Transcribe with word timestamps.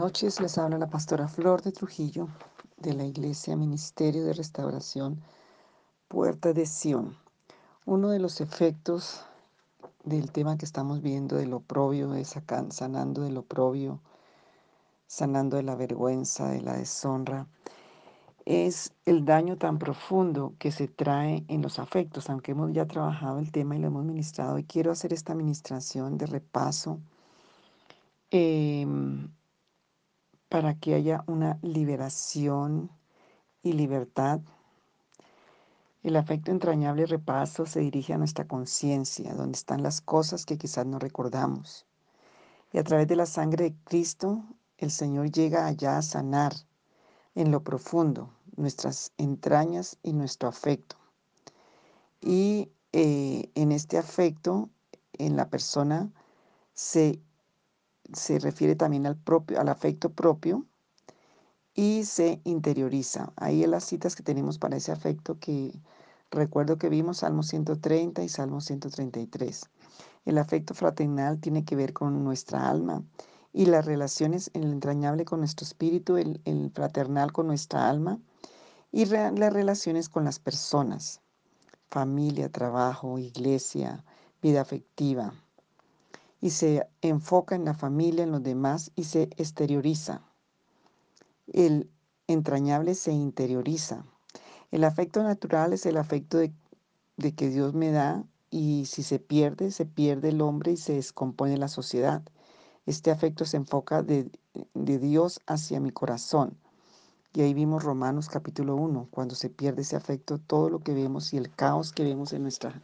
Noches, 0.00 0.40
les 0.40 0.56
habla 0.56 0.78
la 0.78 0.88
pastora 0.88 1.28
Flor 1.28 1.60
de 1.60 1.72
Trujillo 1.72 2.28
de 2.78 2.94
la 2.94 3.04
Iglesia 3.04 3.54
Ministerio 3.54 4.24
de 4.24 4.32
Restauración 4.32 5.20
Puerta 6.08 6.54
de 6.54 6.64
Sión. 6.64 7.18
Uno 7.84 8.08
de 8.08 8.18
los 8.18 8.40
efectos 8.40 9.26
del 10.02 10.32
tema 10.32 10.56
que 10.56 10.64
estamos 10.64 11.02
viendo 11.02 11.36
del 11.36 11.52
oprobio 11.52 12.14
es 12.14 12.34
acá, 12.38 12.64
sanando 12.70 13.20
del 13.20 13.36
oprobio, 13.36 14.00
sanando 15.06 15.58
de 15.58 15.64
la 15.64 15.74
vergüenza, 15.74 16.48
de 16.48 16.62
la 16.62 16.78
deshonra, 16.78 17.46
es 18.46 18.94
el 19.04 19.26
daño 19.26 19.58
tan 19.58 19.78
profundo 19.78 20.54
que 20.58 20.72
se 20.72 20.88
trae 20.88 21.44
en 21.48 21.60
los 21.60 21.78
afectos, 21.78 22.30
aunque 22.30 22.52
hemos 22.52 22.72
ya 22.72 22.86
trabajado 22.86 23.38
el 23.38 23.52
tema 23.52 23.76
y 23.76 23.80
lo 23.80 23.88
hemos 23.88 24.06
ministrado 24.06 24.58
y 24.58 24.64
quiero 24.64 24.92
hacer 24.92 25.12
esta 25.12 25.34
administración 25.34 26.16
de 26.16 26.24
repaso. 26.24 27.00
Eh, 28.30 28.86
para 30.50 30.74
que 30.74 30.94
haya 30.94 31.22
una 31.28 31.58
liberación 31.62 32.90
y 33.62 33.72
libertad. 33.72 34.40
El 36.02 36.16
afecto 36.16 36.50
entrañable 36.50 37.06
repaso 37.06 37.66
se 37.66 37.80
dirige 37.80 38.12
a 38.12 38.18
nuestra 38.18 38.48
conciencia, 38.48 39.32
donde 39.34 39.56
están 39.56 39.82
las 39.82 40.00
cosas 40.00 40.44
que 40.44 40.58
quizás 40.58 40.84
no 40.86 40.98
recordamos. 40.98 41.86
Y 42.72 42.78
a 42.78 42.84
través 42.84 43.06
de 43.06 43.16
la 43.16 43.26
sangre 43.26 43.70
de 43.70 43.76
Cristo, 43.84 44.42
el 44.76 44.90
Señor 44.90 45.30
llega 45.30 45.66
allá 45.66 45.98
a 45.98 46.02
sanar 46.02 46.52
en 47.36 47.52
lo 47.52 47.62
profundo 47.62 48.32
nuestras 48.56 49.12
entrañas 49.18 49.98
y 50.02 50.12
nuestro 50.12 50.48
afecto. 50.48 50.96
Y 52.20 52.72
eh, 52.92 53.50
en 53.54 53.70
este 53.70 53.98
afecto, 53.98 54.68
en 55.12 55.36
la 55.36 55.48
persona, 55.48 56.10
se 56.74 57.20
se 58.14 58.38
refiere 58.38 58.76
también 58.76 59.06
al, 59.06 59.16
propio, 59.16 59.60
al 59.60 59.68
afecto 59.68 60.10
propio 60.12 60.66
y 61.74 62.04
se 62.04 62.40
interioriza. 62.44 63.32
Ahí 63.36 63.64
en 63.64 63.70
las 63.70 63.84
citas 63.84 64.16
que 64.16 64.22
tenemos 64.22 64.58
para 64.58 64.76
ese 64.76 64.92
afecto 64.92 65.38
que 65.38 65.80
recuerdo 66.30 66.78
que 66.78 66.88
vimos 66.88 67.18
Salmo 67.18 67.42
130 67.42 68.22
y 68.22 68.28
Salmo 68.28 68.60
133. 68.60 69.70
El 70.26 70.38
afecto 70.38 70.74
fraternal 70.74 71.40
tiene 71.40 71.64
que 71.64 71.76
ver 71.76 71.92
con 71.92 72.24
nuestra 72.24 72.68
alma 72.68 73.02
y 73.52 73.66
las 73.66 73.84
relaciones, 73.84 74.50
el 74.54 74.64
entrañable 74.64 75.24
con 75.24 75.40
nuestro 75.40 75.64
espíritu, 75.64 76.16
el, 76.16 76.40
el 76.44 76.70
fraternal 76.72 77.32
con 77.32 77.46
nuestra 77.46 77.88
alma 77.88 78.20
y 78.92 79.06
las 79.06 79.52
relaciones 79.52 80.08
con 80.08 80.24
las 80.24 80.38
personas, 80.38 81.20
familia, 81.88 82.50
trabajo, 82.50 83.18
iglesia, 83.18 84.04
vida 84.42 84.60
afectiva 84.60 85.32
y 86.40 86.50
se 86.50 86.86
enfoca 87.02 87.54
en 87.54 87.64
la 87.64 87.74
familia, 87.74 88.24
en 88.24 88.32
los 88.32 88.42
demás 88.42 88.92
y 88.96 89.04
se 89.04 89.24
exterioriza. 89.36 90.22
El 91.52 91.90
entrañable 92.26 92.94
se 92.94 93.12
interioriza. 93.12 94.04
El 94.70 94.84
afecto 94.84 95.22
natural 95.22 95.72
es 95.72 95.84
el 95.86 95.96
afecto 95.96 96.38
de, 96.38 96.52
que 97.34 97.48
Dios 97.48 97.74
me 97.74 97.90
da 97.90 98.24
y 98.50 98.86
si 98.86 99.02
se 99.02 99.18
pierde, 99.18 99.70
se 99.70 99.84
pierde 99.84 100.30
el 100.30 100.40
hombre 100.40 100.72
y 100.72 100.76
se 100.76 100.94
descompone 100.94 101.56
la 101.58 101.68
sociedad. 101.68 102.22
Este 102.86 103.10
afecto 103.10 103.44
se 103.44 103.58
enfoca 103.58 104.02
de, 104.02 104.30
de 104.74 104.98
Dios 104.98 105.40
hacia 105.46 105.80
mi 105.80 105.90
corazón. 105.90 106.56
Y 107.34 107.42
ahí 107.42 107.54
vimos 107.54 107.84
Romanos 107.84 108.28
capítulo 108.28 108.74
1, 108.76 109.08
cuando 109.10 109.34
se 109.34 109.50
pierde 109.50 109.82
ese 109.82 109.96
afecto, 109.96 110.38
todo 110.38 110.70
lo 110.70 110.80
que 110.80 110.94
vemos 110.94 111.32
y 111.32 111.36
el 111.36 111.54
caos 111.54 111.92
que 111.92 112.02
vemos 112.02 112.32
en 112.32 112.42
nuestra 112.42 112.82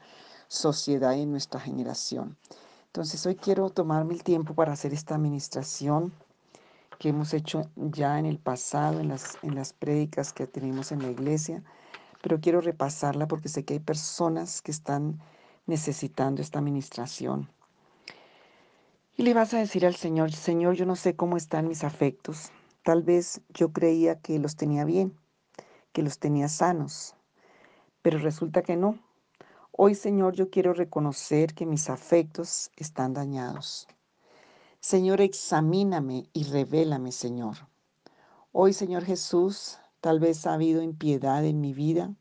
sociedad 0.48 1.14
y 1.14 1.22
en 1.22 1.30
nuestra 1.30 1.58
generación. 1.58 2.36
Entonces 2.86 3.26
hoy 3.26 3.36
quiero 3.36 3.70
tomarme 3.70 4.14
el 4.14 4.22
tiempo 4.22 4.54
para 4.54 4.72
hacer 4.72 4.92
esta 4.94 5.14
administración 5.14 6.12
que 6.98 7.10
hemos 7.10 7.34
hecho 7.34 7.70
ya 7.76 8.18
en 8.18 8.26
el 8.26 8.38
pasado, 8.38 9.00
en 9.00 9.08
las, 9.08 9.38
en 9.42 9.54
las 9.54 9.72
prédicas 9.72 10.32
que 10.32 10.46
tenemos 10.46 10.92
en 10.92 11.02
la 11.02 11.10
iglesia, 11.10 11.62
pero 12.22 12.40
quiero 12.40 12.60
repasarla 12.60 13.28
porque 13.28 13.48
sé 13.48 13.64
que 13.64 13.74
hay 13.74 13.80
personas 13.80 14.62
que 14.62 14.70
están 14.70 15.20
necesitando 15.66 16.40
esta 16.40 16.58
administración. 16.58 17.48
Y 19.16 19.22
le 19.22 19.34
vas 19.34 19.54
a 19.54 19.58
decir 19.58 19.86
al 19.86 19.96
Señor, 19.96 20.32
Señor, 20.32 20.74
yo 20.74 20.86
no 20.86 20.96
sé 20.96 21.16
cómo 21.16 21.36
están 21.36 21.68
mis 21.68 21.84
afectos. 21.84 22.50
Tal 22.82 23.02
vez 23.02 23.40
yo 23.48 23.72
creía 23.72 24.20
que 24.20 24.38
los 24.38 24.56
tenía 24.56 24.84
bien, 24.84 25.18
que 25.92 26.02
los 26.02 26.18
tenía 26.18 26.48
sanos, 26.48 27.14
pero 28.02 28.18
resulta 28.18 28.62
que 28.62 28.76
no. 28.76 28.98
Hoy, 29.78 29.94
Señor, 29.94 30.34
yo 30.34 30.48
quiero 30.48 30.72
reconocer 30.72 31.52
que 31.52 31.66
mis 31.66 31.90
afectos 31.90 32.70
están 32.78 33.12
dañados. 33.12 33.86
Señor, 34.80 35.20
examíname 35.20 36.30
y 36.32 36.44
revélame, 36.44 37.12
Señor. 37.12 37.56
Hoy, 38.52 38.72
Señor 38.72 39.04
Jesús, 39.04 39.78
tal 40.00 40.18
vez 40.18 40.46
ha 40.46 40.54
habido 40.54 40.80
impiedad 40.80 41.44
en 41.44 41.60
mi 41.60 41.74
vida 41.74 42.14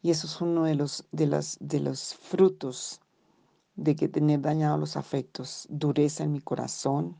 y 0.00 0.10
eso 0.10 0.26
es 0.26 0.40
uno 0.40 0.64
de 0.64 0.76
los, 0.76 1.06
de 1.12 1.26
de 1.60 1.80
los 1.80 2.14
frutos 2.14 3.02
de 3.74 3.94
que 3.94 4.08
tener 4.08 4.40
dañados 4.40 4.80
los 4.80 4.96
afectos, 4.96 5.66
dureza 5.68 6.24
en 6.24 6.32
mi 6.32 6.40
corazón, 6.40 7.18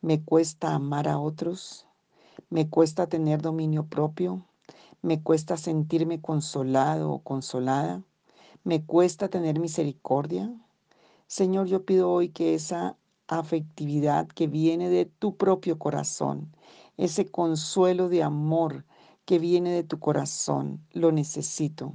me 0.00 0.24
cuesta 0.24 0.72
amar 0.74 1.08
a 1.08 1.18
otros, 1.18 1.86
me 2.48 2.70
cuesta 2.70 3.06
tener 3.06 3.42
dominio 3.42 3.84
propio, 3.84 4.46
me 5.02 5.22
cuesta 5.22 5.58
sentirme 5.58 6.22
consolado 6.22 7.10
o 7.10 7.18
consolada, 7.18 8.02
me 8.64 8.84
cuesta 8.84 9.28
tener 9.28 9.58
misericordia. 9.58 10.52
Señor, 11.26 11.66
yo 11.66 11.84
pido 11.84 12.10
hoy 12.10 12.28
que 12.28 12.54
esa 12.54 12.96
afectividad 13.26 14.28
que 14.28 14.46
viene 14.46 14.88
de 14.88 15.06
tu 15.06 15.36
propio 15.36 15.78
corazón, 15.78 16.54
ese 16.96 17.26
consuelo 17.26 18.08
de 18.08 18.22
amor 18.22 18.84
que 19.24 19.38
viene 19.38 19.70
de 19.70 19.84
tu 19.84 19.98
corazón, 19.98 20.80
lo 20.92 21.12
necesito. 21.12 21.94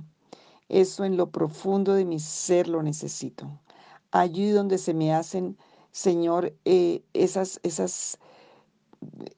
Eso 0.69 1.05
en 1.05 1.17
lo 1.17 1.29
profundo 1.31 1.93
de 1.93 2.05
mi 2.05 2.19
ser 2.19 2.67
lo 2.67 2.83
necesito. 2.83 3.59
Allí 4.11 4.49
donde 4.49 4.77
se 4.77 4.93
me 4.93 5.13
hacen, 5.13 5.57
Señor, 5.91 6.53
eh, 6.65 7.03
esas, 7.13 7.59
esas 7.63 8.19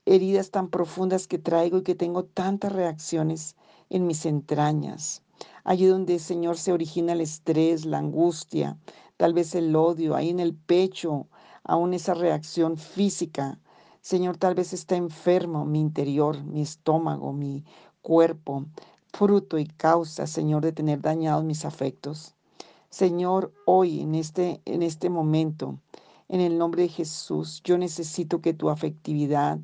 heridas 0.05 0.51
tan 0.51 0.69
profundas 0.69 1.27
que 1.27 1.37
traigo 1.37 1.79
y 1.79 1.83
que 1.83 1.95
tengo 1.95 2.23
tantas 2.23 2.71
reacciones 2.71 3.55
en 3.89 4.07
mis 4.07 4.25
entrañas. 4.25 5.23
Allí 5.63 5.85
donde, 5.85 6.19
Señor, 6.19 6.57
se 6.57 6.71
origina 6.71 7.13
el 7.13 7.21
estrés, 7.21 7.85
la 7.85 7.99
angustia, 7.99 8.77
tal 9.17 9.33
vez 9.33 9.55
el 9.55 9.75
odio, 9.75 10.15
ahí 10.15 10.29
en 10.29 10.39
el 10.39 10.55
pecho, 10.55 11.27
aún 11.63 11.93
esa 11.93 12.13
reacción 12.13 12.77
física. 12.77 13.59
Señor, 14.01 14.37
tal 14.37 14.55
vez 14.55 14.73
está 14.73 14.95
enfermo 14.95 15.65
mi 15.65 15.79
interior, 15.79 16.43
mi 16.43 16.61
estómago, 16.61 17.33
mi 17.33 17.65
cuerpo, 18.01 18.65
fruto 19.13 19.57
y 19.57 19.65
causa, 19.65 20.27
Señor, 20.27 20.63
de 20.63 20.71
tener 20.71 21.01
dañados 21.01 21.43
mis 21.43 21.65
afectos. 21.65 22.35
Señor, 22.89 23.53
hoy, 23.65 24.01
en 24.01 24.15
este, 24.15 24.61
en 24.65 24.81
este 24.81 25.09
momento, 25.09 25.79
en 26.27 26.41
el 26.41 26.57
nombre 26.57 26.83
de 26.83 26.89
Jesús, 26.89 27.61
yo 27.63 27.77
necesito 27.77 28.41
que 28.41 28.53
tu 28.53 28.69
afectividad, 28.69 29.59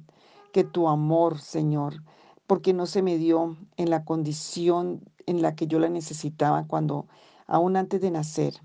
que 0.51 0.63
tu 0.63 0.87
amor, 0.87 1.39
Señor, 1.39 2.03
porque 2.47 2.73
no 2.73 2.85
se 2.85 3.01
me 3.01 3.17
dio 3.17 3.57
en 3.77 3.89
la 3.89 4.05
condición 4.05 5.01
en 5.25 5.41
la 5.41 5.55
que 5.55 5.67
yo 5.67 5.79
la 5.79 5.89
necesitaba 5.89 6.65
cuando, 6.67 7.07
aún 7.47 7.75
antes 7.75 8.01
de 8.01 8.11
nacer, 8.11 8.55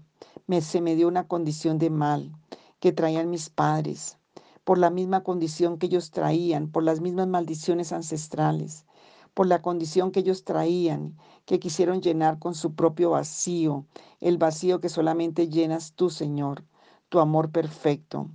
se 0.60 0.80
me 0.80 0.96
dio 0.96 1.08
una 1.08 1.28
condición 1.28 1.78
de 1.78 1.90
mal 1.90 2.32
que 2.80 2.92
traían 2.92 3.30
mis 3.30 3.50
padres, 3.50 4.18
por 4.64 4.78
la 4.78 4.90
misma 4.90 5.22
condición 5.22 5.78
que 5.78 5.86
ellos 5.86 6.10
traían, 6.10 6.68
por 6.68 6.82
las 6.82 7.00
mismas 7.00 7.28
maldiciones 7.28 7.92
ancestrales, 7.92 8.84
por 9.32 9.46
la 9.46 9.62
condición 9.62 10.10
que 10.10 10.20
ellos 10.20 10.44
traían, 10.44 11.16
que 11.44 11.60
quisieron 11.60 12.02
llenar 12.02 12.38
con 12.38 12.54
su 12.54 12.74
propio 12.74 13.10
vacío, 13.10 13.86
el 14.20 14.38
vacío 14.38 14.80
que 14.80 14.88
solamente 14.88 15.48
llenas 15.48 15.92
tú, 15.94 16.10
Señor, 16.10 16.64
tu 17.08 17.20
amor 17.20 17.50
perfecto. 17.50 18.28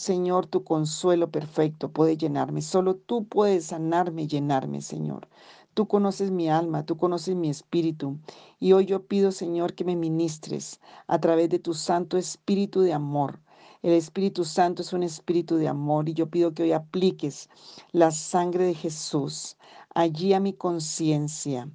Señor, 0.00 0.46
tu 0.46 0.64
consuelo 0.64 1.30
perfecto 1.30 1.92
puede 1.92 2.16
llenarme. 2.16 2.62
Solo 2.62 2.96
tú 2.96 3.26
puedes 3.26 3.66
sanarme 3.66 4.22
y 4.22 4.28
llenarme, 4.28 4.80
Señor. 4.80 5.28
Tú 5.74 5.88
conoces 5.88 6.30
mi 6.30 6.48
alma, 6.48 6.86
tú 6.86 6.96
conoces 6.96 7.36
mi 7.36 7.50
espíritu. 7.50 8.18
Y 8.58 8.72
hoy 8.72 8.86
yo 8.86 9.06
pido, 9.06 9.30
Señor, 9.30 9.74
que 9.74 9.84
me 9.84 9.96
ministres 9.96 10.80
a 11.06 11.20
través 11.20 11.50
de 11.50 11.58
tu 11.58 11.74
Santo 11.74 12.16
Espíritu 12.16 12.80
de 12.80 12.94
amor. 12.94 13.40
El 13.82 13.92
Espíritu 13.92 14.46
Santo 14.46 14.80
es 14.80 14.94
un 14.94 15.02
espíritu 15.02 15.56
de 15.56 15.68
amor 15.68 16.08
y 16.08 16.14
yo 16.14 16.30
pido 16.30 16.54
que 16.54 16.62
hoy 16.62 16.72
apliques 16.72 17.50
la 17.92 18.10
sangre 18.10 18.64
de 18.64 18.74
Jesús 18.74 19.58
allí 19.94 20.32
a 20.32 20.40
mi 20.40 20.54
conciencia, 20.54 21.68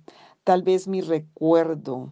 tal 0.44 0.64
vez 0.64 0.88
mi 0.88 1.02
recuerdo, 1.02 2.12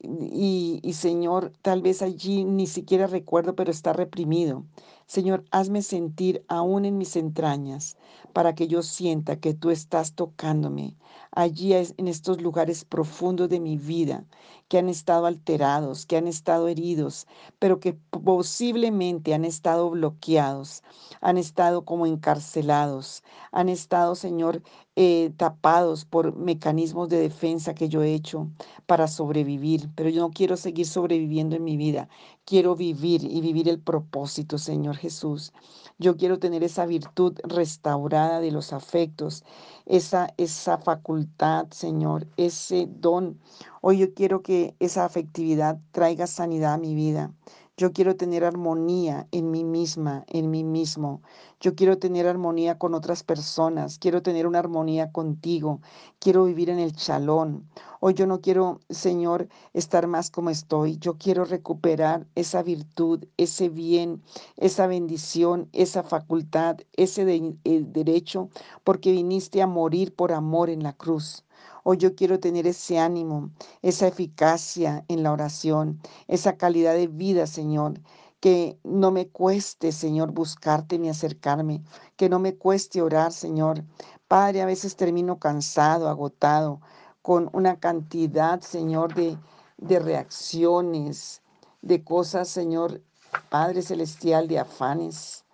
y, 0.00 0.92
Señor, 0.92 1.52
tal 1.62 1.82
vez 1.82 2.02
allí 2.02 2.44
ni 2.44 2.66
siquiera 2.66 3.06
recuerdo, 3.06 3.56
pero 3.56 3.70
está 3.70 3.92
reprimido. 3.92 4.64
Señor, 5.06 5.44
hazme 5.52 5.82
sentir 5.82 6.44
aún 6.48 6.84
en 6.84 6.98
mis 6.98 7.14
entrañas, 7.14 7.96
para 8.32 8.54
que 8.54 8.66
yo 8.66 8.82
sienta 8.82 9.40
que 9.40 9.54
tú 9.54 9.70
estás 9.70 10.14
tocándome 10.14 10.96
allí 11.30 11.74
en 11.74 12.08
estos 12.08 12.42
lugares 12.42 12.84
profundos 12.84 13.48
de 13.48 13.60
mi 13.60 13.78
vida, 13.78 14.24
que 14.68 14.78
han 14.78 14.88
estado 14.88 15.26
alterados, 15.26 16.06
que 16.06 16.16
han 16.16 16.26
estado 16.26 16.66
heridos, 16.66 17.26
pero 17.58 17.78
que 17.78 17.92
posiblemente 17.92 19.32
han 19.32 19.44
estado 19.44 19.90
bloqueados, 19.90 20.82
han 21.20 21.38
estado 21.38 21.84
como 21.84 22.06
encarcelados, 22.06 23.22
han 23.52 23.68
estado, 23.68 24.16
Señor, 24.16 24.62
eh, 24.96 25.32
tapados 25.36 26.04
por 26.04 26.34
mecanismos 26.34 27.08
de 27.08 27.20
defensa 27.20 27.74
que 27.74 27.88
yo 27.88 28.02
he 28.02 28.12
hecho 28.12 28.48
para 28.86 29.08
sobrevivir, 29.08 29.90
pero 29.94 30.08
yo 30.08 30.22
no 30.22 30.30
quiero 30.30 30.56
seguir 30.56 30.86
sobreviviendo 30.86 31.54
en 31.54 31.64
mi 31.64 31.76
vida, 31.76 32.08
quiero 32.46 32.76
vivir 32.76 33.24
y 33.24 33.40
vivir 33.42 33.68
el 33.68 33.80
propósito, 33.80 34.56
Señor 34.56 34.96
Jesús. 34.96 35.52
Yo 35.98 36.16
quiero 36.16 36.38
tener 36.38 36.62
esa 36.62 36.86
virtud 36.86 37.34
restaurada 37.42 38.40
de 38.40 38.52
los 38.52 38.72
afectos, 38.72 39.44
esa, 39.84 40.32
esa 40.38 40.78
facultad, 40.78 41.66
Señor, 41.72 42.28
ese 42.36 42.88
don. 42.88 43.40
Hoy 43.82 43.98
yo 43.98 44.14
quiero 44.14 44.42
que 44.42 44.76
esa 44.78 45.04
afectividad 45.04 45.78
traiga 45.90 46.26
sanidad 46.26 46.74
a 46.74 46.78
mi 46.78 46.94
vida. 46.94 47.34
Yo 47.78 47.92
quiero 47.92 48.16
tener 48.16 48.42
armonía 48.42 49.28
en 49.32 49.50
mí 49.50 49.62
misma, 49.62 50.24
en 50.28 50.50
mí 50.50 50.64
mismo. 50.64 51.20
Yo 51.60 51.74
quiero 51.74 51.98
tener 51.98 52.26
armonía 52.26 52.78
con 52.78 52.94
otras 52.94 53.22
personas. 53.22 53.98
Quiero 53.98 54.22
tener 54.22 54.46
una 54.46 54.60
armonía 54.60 55.12
contigo. 55.12 55.82
Quiero 56.18 56.46
vivir 56.46 56.70
en 56.70 56.78
el 56.78 56.94
chalón. 56.94 57.68
Hoy 58.00 58.14
yo 58.14 58.26
no 58.26 58.40
quiero, 58.40 58.80
Señor, 58.88 59.48
estar 59.74 60.06
más 60.06 60.30
como 60.30 60.48
estoy. 60.48 60.96
Yo 60.96 61.18
quiero 61.18 61.44
recuperar 61.44 62.26
esa 62.34 62.62
virtud, 62.62 63.26
ese 63.36 63.68
bien, 63.68 64.22
esa 64.56 64.86
bendición, 64.86 65.68
esa 65.74 66.02
facultad, 66.02 66.78
ese 66.94 67.24
eh, 67.64 67.84
derecho, 67.86 68.48
porque 68.84 69.12
viniste 69.12 69.60
a 69.60 69.66
morir 69.66 70.14
por 70.14 70.32
amor 70.32 70.70
en 70.70 70.82
la 70.82 70.94
cruz. 70.94 71.45
Hoy 71.88 71.98
yo 71.98 72.16
quiero 72.16 72.40
tener 72.40 72.66
ese 72.66 72.98
ánimo, 72.98 73.52
esa 73.80 74.08
eficacia 74.08 75.04
en 75.06 75.22
la 75.22 75.30
oración, 75.30 76.00
esa 76.26 76.56
calidad 76.56 76.94
de 76.94 77.06
vida, 77.06 77.46
Señor. 77.46 78.00
Que 78.40 78.76
no 78.82 79.12
me 79.12 79.28
cueste, 79.28 79.92
Señor, 79.92 80.32
buscarte 80.32 80.98
ni 80.98 81.08
acercarme. 81.08 81.84
Que 82.16 82.28
no 82.28 82.40
me 82.40 82.56
cueste 82.56 83.02
orar, 83.02 83.32
Señor. 83.32 83.84
Padre, 84.26 84.62
a 84.62 84.66
veces 84.66 84.96
termino 84.96 85.38
cansado, 85.38 86.08
agotado, 86.08 86.80
con 87.22 87.50
una 87.52 87.78
cantidad, 87.78 88.60
Señor, 88.62 89.14
de, 89.14 89.38
de 89.76 90.00
reacciones, 90.00 91.40
de 91.82 92.02
cosas, 92.02 92.48
Señor, 92.48 93.00
Padre 93.48 93.82
Celestial, 93.82 94.48
de 94.48 94.58
afanes. 94.58 95.44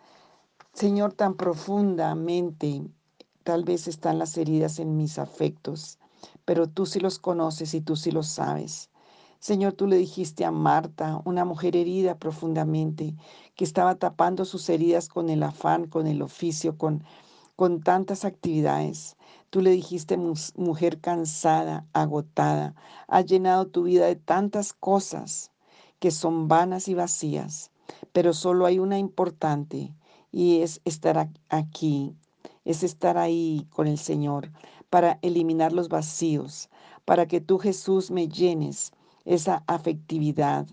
Señor, 0.72 1.12
tan 1.12 1.34
profundamente, 1.34 2.86
tal 3.42 3.64
vez 3.64 3.86
están 3.86 4.18
las 4.18 4.38
heridas 4.38 4.78
en 4.78 4.96
mis 4.96 5.18
afectos 5.18 5.98
pero 6.44 6.68
tú 6.68 6.86
sí 6.86 7.00
los 7.00 7.18
conoces 7.18 7.74
y 7.74 7.80
tú 7.80 7.96
sí 7.96 8.10
los 8.10 8.28
sabes. 8.28 8.90
Señor, 9.42 9.72
tú 9.72 9.88
le 9.88 9.96
dijiste 9.96 10.44
a 10.44 10.52
Marta, 10.52 11.20
una 11.24 11.44
mujer 11.44 11.74
herida 11.74 12.16
profundamente, 12.16 13.16
que 13.56 13.64
estaba 13.64 13.96
tapando 13.96 14.44
sus 14.44 14.68
heridas 14.68 15.08
con 15.08 15.30
el 15.30 15.42
afán, 15.42 15.88
con 15.88 16.06
el 16.06 16.22
oficio, 16.22 16.78
con, 16.78 17.02
con 17.56 17.82
tantas 17.82 18.24
actividades. 18.24 19.16
Tú 19.50 19.60
le 19.60 19.70
dijiste, 19.70 20.16
mujer 20.56 21.00
cansada, 21.00 21.86
agotada, 21.92 22.74
has 23.08 23.26
llenado 23.26 23.66
tu 23.66 23.82
vida 23.82 24.06
de 24.06 24.16
tantas 24.16 24.72
cosas 24.72 25.50
que 25.98 26.10
son 26.10 26.48
vanas 26.48 26.88
y 26.88 26.94
vacías, 26.94 27.70
pero 28.12 28.32
solo 28.32 28.66
hay 28.66 28.78
una 28.78 28.98
importante 28.98 29.92
y 30.30 30.62
es 30.62 30.80
estar 30.84 31.28
aquí, 31.48 32.16
es 32.64 32.82
estar 32.82 33.18
ahí 33.18 33.66
con 33.70 33.86
el 33.86 33.98
Señor, 33.98 34.50
para 34.92 35.18
eliminar 35.22 35.72
los 35.72 35.88
vacíos, 35.88 36.68
para 37.06 37.26
que 37.26 37.40
tú 37.40 37.58
Jesús 37.58 38.10
me 38.10 38.28
llenes 38.28 38.92
esa 39.24 39.64
afectividad. 39.66 40.66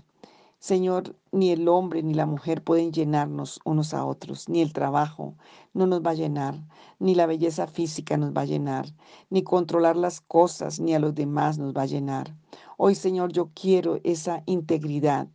Señor, 0.60 1.16
ni 1.31 1.51
el 1.51 1.69
hombre 1.69 2.04
ni 2.04 2.13
la 2.13 2.25
mujer 2.25 2.62
pueden 2.62 2.92
llenarnos 2.92 3.62
unos 3.63 3.94
a 3.94 4.04
otros, 4.04 4.50
ni 4.50 4.60
el 4.60 4.74
trabajo 4.74 5.36
no 5.74 5.88
nos 5.88 6.01
va 6.01 6.12
a 6.12 6.16
llenar, 6.16 6.60
ni 7.00 7.16
la 7.16 7.27
belleza 7.27 7.66
física 7.66 8.18
nos 8.18 8.33
va 8.33 8.42
a 8.42 8.45
llenar, 8.45 8.88
ni 9.30 9.42
controlar 9.42 9.95
las 9.95 10.19
cosas 10.19 10.81
ni 10.81 10.94
a 10.94 11.00
los 11.00 11.15
demás 11.15 11.57
nos 11.57 11.74
va 11.74 11.83
a 11.83 11.86
llenar. 11.86 12.36
Hoy, 12.75 12.95
Señor, 12.95 13.31
yo 13.31 13.51
quiero 13.54 14.01
esa 14.04 14.44
integridad, 14.48 15.30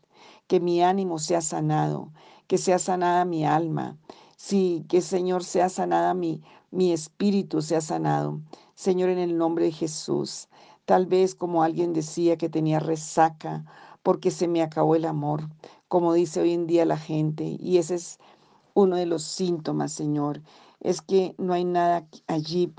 que 0.46 0.60
mi 0.60 0.82
ánimo 0.82 1.18
sea 1.18 1.40
sanado, 1.40 2.12
que 2.48 2.58
sea 2.58 2.78
sanada 2.78 3.24
mi 3.24 3.46
alma, 3.46 3.96
sí, 4.36 4.84
que 4.90 5.00
Señor 5.00 5.42
sea 5.42 5.70
sanada 5.70 6.12
mi, 6.12 6.42
mi 6.70 6.92
espíritu, 6.92 7.62
sea 7.62 7.80
sanado. 7.80 8.40
Señor, 8.74 9.08
en 9.10 9.18
el 9.18 9.38
nombre 9.38 9.66
de 9.66 9.72
Jesús. 9.72 10.48
Tal 10.84 11.06
vez 11.06 11.36
como 11.36 11.62
alguien 11.62 11.92
decía 11.92 12.36
que 12.36 12.48
tenía 12.48 12.80
resaca 12.80 13.64
porque 14.02 14.32
se 14.32 14.48
me 14.48 14.62
acabó 14.62 14.96
el 14.96 15.04
amor, 15.04 15.48
como 15.88 16.12
dice 16.12 16.40
hoy 16.40 16.52
en 16.52 16.66
día 16.66 16.84
la 16.84 16.98
gente. 16.98 17.56
Y 17.60 17.78
ese 17.78 17.94
es 17.94 18.18
uno 18.74 18.96
de 18.96 19.06
los 19.06 19.22
síntomas, 19.22 19.92
Señor. 19.92 20.42
Es 20.80 21.02
que 21.02 21.36
no 21.38 21.52
hay 21.52 21.64
nada 21.64 22.06
allí, 22.26 22.74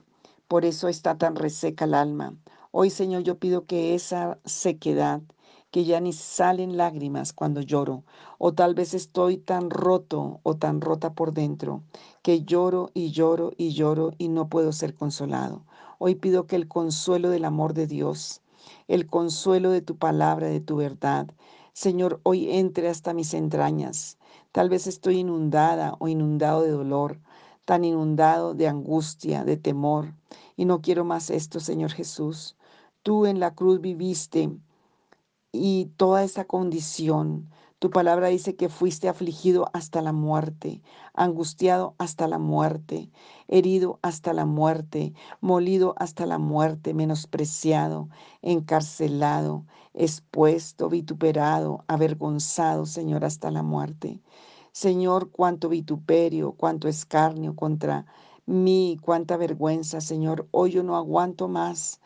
por 0.49 0.65
eso 0.65 0.89
está 0.89 1.17
tan 1.17 1.35
reseca 1.35 1.85
el 1.85 1.93
alma. 1.93 2.35
Hoy, 2.71 2.89
Señor, 2.89 3.23
yo 3.23 3.39
pido 3.39 3.65
que 3.65 3.95
esa 3.95 4.37
sequedad, 4.43 5.21
que 5.71 5.85
ya 5.85 6.01
ni 6.01 6.11
salen 6.11 6.75
lágrimas 6.77 7.31
cuando 7.31 7.61
lloro, 7.61 8.03
o 8.37 8.53
tal 8.53 8.75
vez 8.75 8.93
estoy 8.93 9.37
tan 9.37 9.69
roto 9.69 10.41
o 10.43 10.55
tan 10.57 10.81
rota 10.81 11.13
por 11.13 11.33
dentro, 11.33 11.83
que 12.21 12.43
lloro 12.43 12.91
y 12.93 13.11
lloro 13.11 13.53
y 13.57 13.69
lloro 13.71 14.11
y 14.17 14.27
no 14.27 14.49
puedo 14.49 14.73
ser 14.73 14.93
consolado. 14.93 15.63
Hoy 15.97 16.15
pido 16.15 16.45
que 16.45 16.55
el 16.55 16.67
consuelo 16.67 17.29
del 17.29 17.45
amor 17.45 17.73
de 17.73 17.87
Dios, 17.87 18.41
el 18.87 19.07
consuelo 19.07 19.71
de 19.71 19.81
tu 19.81 19.95
palabra, 19.97 20.47
de 20.47 20.59
tu 20.59 20.75
verdad, 20.75 21.27
Señor, 21.73 22.19
hoy 22.23 22.51
entre 22.51 22.89
hasta 22.89 23.13
mis 23.13 23.33
entrañas. 23.33 24.17
Tal 24.51 24.69
vez 24.69 24.87
estoy 24.87 25.19
inundada 25.19 25.95
o 25.99 26.07
inundado 26.07 26.61
de 26.61 26.71
dolor, 26.71 27.19
tan 27.65 27.83
inundado 27.83 28.53
de 28.53 28.67
angustia, 28.67 29.43
de 29.43 29.57
temor, 29.57 30.13
y 30.55 30.65
no 30.65 30.81
quiero 30.81 31.05
más 31.05 31.29
esto, 31.29 31.59
Señor 31.59 31.91
Jesús. 31.91 32.55
Tú 33.03 33.25
en 33.25 33.39
la 33.39 33.53
cruz 33.55 33.81
viviste 33.81 34.51
y 35.51 35.85
toda 35.97 36.23
esa 36.23 36.45
condición 36.45 37.49
tu 37.79 37.89
palabra 37.89 38.29
dice 38.29 38.55
que 38.55 38.69
fuiste 38.69 39.09
afligido 39.09 39.69
hasta 39.73 40.01
la 40.01 40.13
muerte, 40.13 40.81
angustiado 41.13 41.95
hasta 41.97 42.27
la 42.27 42.39
muerte, 42.39 43.11
herido 43.47 43.99
hasta 44.01 44.33
la 44.33 44.45
muerte, 44.45 45.13
molido 45.41 45.93
hasta 45.97 46.25
la 46.25 46.37
muerte, 46.39 46.93
menospreciado, 46.93 48.09
encarcelado, 48.41 49.65
expuesto, 49.93 50.89
vituperado, 50.89 51.83
avergonzado, 51.87 52.85
Señor, 52.85 53.25
hasta 53.25 53.51
la 53.51 53.63
muerte. 53.63 54.21
Señor, 54.71 55.31
cuánto 55.31 55.69
vituperio, 55.69 56.53
cuánto 56.53 56.87
escarnio 56.87 57.55
contra 57.55 58.05
mí, 58.45 58.97
cuánta 59.01 59.37
vergüenza, 59.37 60.01
Señor. 60.01 60.47
Hoy 60.51 60.71
yo 60.71 60.83
no 60.83 60.95
aguanto 60.95 61.47
más 61.47 61.99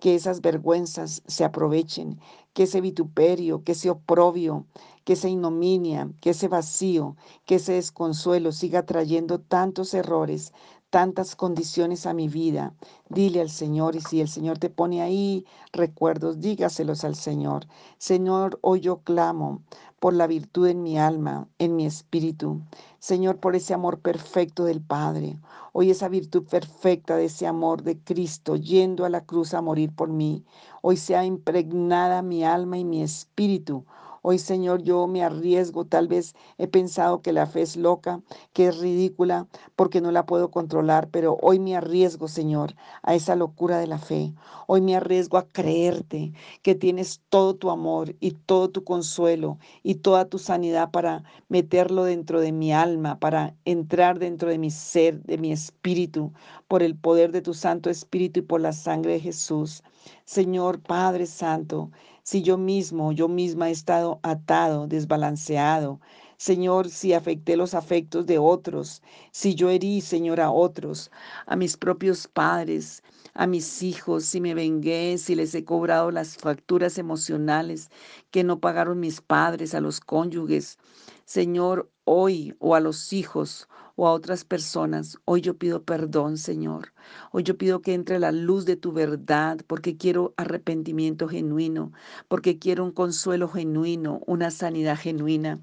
que 0.00 0.14
esas 0.14 0.40
vergüenzas 0.40 1.22
se 1.26 1.44
aprovechen, 1.44 2.20
que 2.52 2.64
ese 2.64 2.80
vituperio, 2.80 3.64
que 3.64 3.72
ese 3.72 3.90
oprobio, 3.90 4.66
que 5.04 5.14
esa 5.14 5.28
ignominia, 5.28 6.10
que 6.20 6.30
ese 6.30 6.48
vacío, 6.48 7.16
que 7.44 7.56
ese 7.56 7.74
desconsuelo 7.74 8.52
siga 8.52 8.84
trayendo 8.84 9.40
tantos 9.40 9.94
errores, 9.94 10.52
tantas 10.90 11.36
condiciones 11.36 12.06
a 12.06 12.14
mi 12.14 12.28
vida. 12.28 12.74
Dile 13.08 13.40
al 13.40 13.50
Señor 13.50 13.96
y 13.96 14.00
si 14.00 14.20
el 14.20 14.28
Señor 14.28 14.58
te 14.58 14.70
pone 14.70 15.02
ahí 15.02 15.44
recuerdos, 15.72 16.40
dígaselos 16.40 17.04
al 17.04 17.14
Señor. 17.14 17.66
Señor, 17.98 18.58
hoy 18.62 18.80
yo 18.80 18.98
clamo 19.02 19.62
por 20.00 20.14
la 20.14 20.26
virtud 20.26 20.68
en 20.68 20.82
mi 20.82 20.98
alma, 20.98 21.48
en 21.58 21.74
mi 21.76 21.86
espíritu. 21.86 22.60
Señor, 22.98 23.38
por 23.38 23.56
ese 23.56 23.74
amor 23.74 24.00
perfecto 24.00 24.64
del 24.64 24.80
Padre. 24.80 25.38
Hoy 25.72 25.90
esa 25.90 26.08
virtud 26.08 26.44
perfecta 26.44 27.16
de 27.16 27.26
ese 27.26 27.46
amor 27.46 27.82
de 27.82 27.98
Cristo 27.98 28.56
yendo 28.56 29.04
a 29.04 29.08
la 29.10 29.24
cruz 29.24 29.54
a 29.54 29.62
morir 29.62 29.94
por 29.94 30.08
mí. 30.08 30.44
Hoy 30.82 30.96
sea 30.96 31.24
impregnada 31.24 32.22
mi 32.22 32.44
alma 32.44 32.78
y 32.78 32.84
mi 32.84 33.02
espíritu. 33.02 33.84
Hoy, 34.28 34.40
Señor, 34.40 34.82
yo 34.82 35.06
me 35.06 35.22
arriesgo, 35.22 35.84
tal 35.84 36.08
vez 36.08 36.34
he 36.58 36.66
pensado 36.66 37.22
que 37.22 37.32
la 37.32 37.46
fe 37.46 37.62
es 37.62 37.76
loca, 37.76 38.22
que 38.52 38.66
es 38.66 38.78
ridícula, 38.78 39.46
porque 39.76 40.00
no 40.00 40.10
la 40.10 40.26
puedo 40.26 40.50
controlar, 40.50 41.08
pero 41.12 41.38
hoy 41.42 41.60
me 41.60 41.76
arriesgo, 41.76 42.26
Señor, 42.26 42.74
a 43.04 43.14
esa 43.14 43.36
locura 43.36 43.78
de 43.78 43.86
la 43.86 43.98
fe. 43.98 44.34
Hoy 44.66 44.80
me 44.80 44.96
arriesgo 44.96 45.38
a 45.38 45.46
creerte 45.46 46.32
que 46.62 46.74
tienes 46.74 47.22
todo 47.28 47.54
tu 47.54 47.70
amor 47.70 48.16
y 48.18 48.32
todo 48.32 48.68
tu 48.68 48.82
consuelo 48.82 49.58
y 49.84 49.94
toda 49.94 50.24
tu 50.24 50.40
sanidad 50.40 50.90
para 50.90 51.22
meterlo 51.48 52.02
dentro 52.02 52.40
de 52.40 52.50
mi 52.50 52.72
alma, 52.72 53.20
para 53.20 53.54
entrar 53.64 54.18
dentro 54.18 54.50
de 54.50 54.58
mi 54.58 54.72
ser, 54.72 55.22
de 55.22 55.38
mi 55.38 55.52
espíritu, 55.52 56.32
por 56.66 56.82
el 56.82 56.96
poder 56.96 57.30
de 57.30 57.42
tu 57.42 57.54
Santo 57.54 57.90
Espíritu 57.90 58.40
y 58.40 58.42
por 58.42 58.60
la 58.60 58.72
sangre 58.72 59.12
de 59.12 59.20
Jesús. 59.20 59.84
Señor 60.24 60.80
Padre 60.80 61.26
Santo, 61.26 61.90
si 62.26 62.42
yo 62.42 62.58
mismo, 62.58 63.12
yo 63.12 63.28
misma 63.28 63.68
he 63.68 63.72
estado 63.72 64.18
atado, 64.24 64.88
desbalanceado, 64.88 66.00
Señor, 66.38 66.88
si 66.88 67.12
afecté 67.12 67.56
los 67.56 67.72
afectos 67.72 68.26
de 68.26 68.36
otros, 68.38 69.00
si 69.30 69.54
yo 69.54 69.70
herí, 69.70 70.00
Señor, 70.00 70.40
a 70.40 70.50
otros, 70.50 71.12
a 71.46 71.54
mis 71.54 71.76
propios 71.76 72.26
padres, 72.26 73.04
a 73.34 73.46
mis 73.46 73.80
hijos, 73.84 74.24
si 74.24 74.40
me 74.40 74.54
vengué, 74.54 75.18
si 75.18 75.36
les 75.36 75.54
he 75.54 75.64
cobrado 75.64 76.10
las 76.10 76.36
facturas 76.36 76.98
emocionales 76.98 77.90
que 78.32 78.42
no 78.42 78.58
pagaron 78.58 78.98
mis 78.98 79.20
padres, 79.20 79.72
a 79.72 79.80
los 79.80 80.00
cónyuges, 80.00 80.78
Señor, 81.26 81.88
hoy 82.06 82.54
o 82.60 82.76
a 82.76 82.80
los 82.80 83.12
hijos 83.12 83.68
o 83.96 84.06
a 84.06 84.12
otras 84.12 84.44
personas. 84.44 85.18
Hoy 85.24 85.40
yo 85.40 85.58
pido 85.58 85.82
perdón, 85.82 86.38
Señor. 86.38 86.92
Hoy 87.32 87.42
yo 87.42 87.58
pido 87.58 87.82
que 87.82 87.94
entre 87.94 88.20
la 88.20 88.30
luz 88.30 88.64
de 88.64 88.76
tu 88.76 88.92
verdad, 88.92 89.58
porque 89.66 89.96
quiero 89.96 90.32
arrepentimiento 90.36 91.28
genuino, 91.28 91.92
porque 92.28 92.58
quiero 92.58 92.84
un 92.84 92.92
consuelo 92.92 93.48
genuino, 93.48 94.20
una 94.26 94.50
sanidad 94.52 94.96
genuina. 94.96 95.60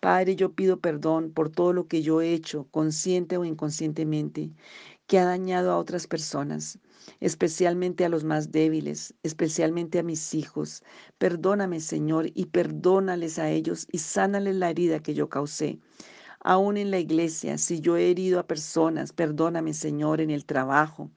Padre, 0.00 0.34
yo 0.34 0.52
pido 0.52 0.80
perdón 0.80 1.30
por 1.30 1.48
todo 1.48 1.72
lo 1.72 1.86
que 1.86 2.02
yo 2.02 2.20
he 2.20 2.34
hecho, 2.34 2.66
consciente 2.72 3.38
o 3.38 3.44
inconscientemente, 3.44 4.50
que 5.06 5.18
ha 5.20 5.24
dañado 5.24 5.70
a 5.70 5.78
otras 5.78 6.06
personas 6.08 6.80
especialmente 7.20 8.04
a 8.04 8.08
los 8.08 8.24
más 8.24 8.52
débiles, 8.52 9.14
especialmente 9.22 9.98
a 9.98 10.02
mis 10.02 10.34
hijos. 10.34 10.82
Perdóname, 11.18 11.80
Señor, 11.80 12.30
y 12.34 12.46
perdónales 12.46 13.38
a 13.38 13.50
ellos 13.50 13.86
y 13.92 13.98
sánales 13.98 14.56
la 14.56 14.70
herida 14.70 15.00
que 15.00 15.14
yo 15.14 15.28
causé 15.28 15.78
aún 16.44 16.76
en 16.76 16.90
la 16.90 16.98
iglesia, 16.98 17.58
si 17.58 17.80
yo 17.80 17.96
he 17.96 18.10
herido 18.10 18.38
a 18.38 18.46
personas, 18.46 19.12
perdóname 19.12 19.72
Señor 19.72 20.20
en 20.20 20.30
el 20.30 20.44
trabajo, 20.44 21.10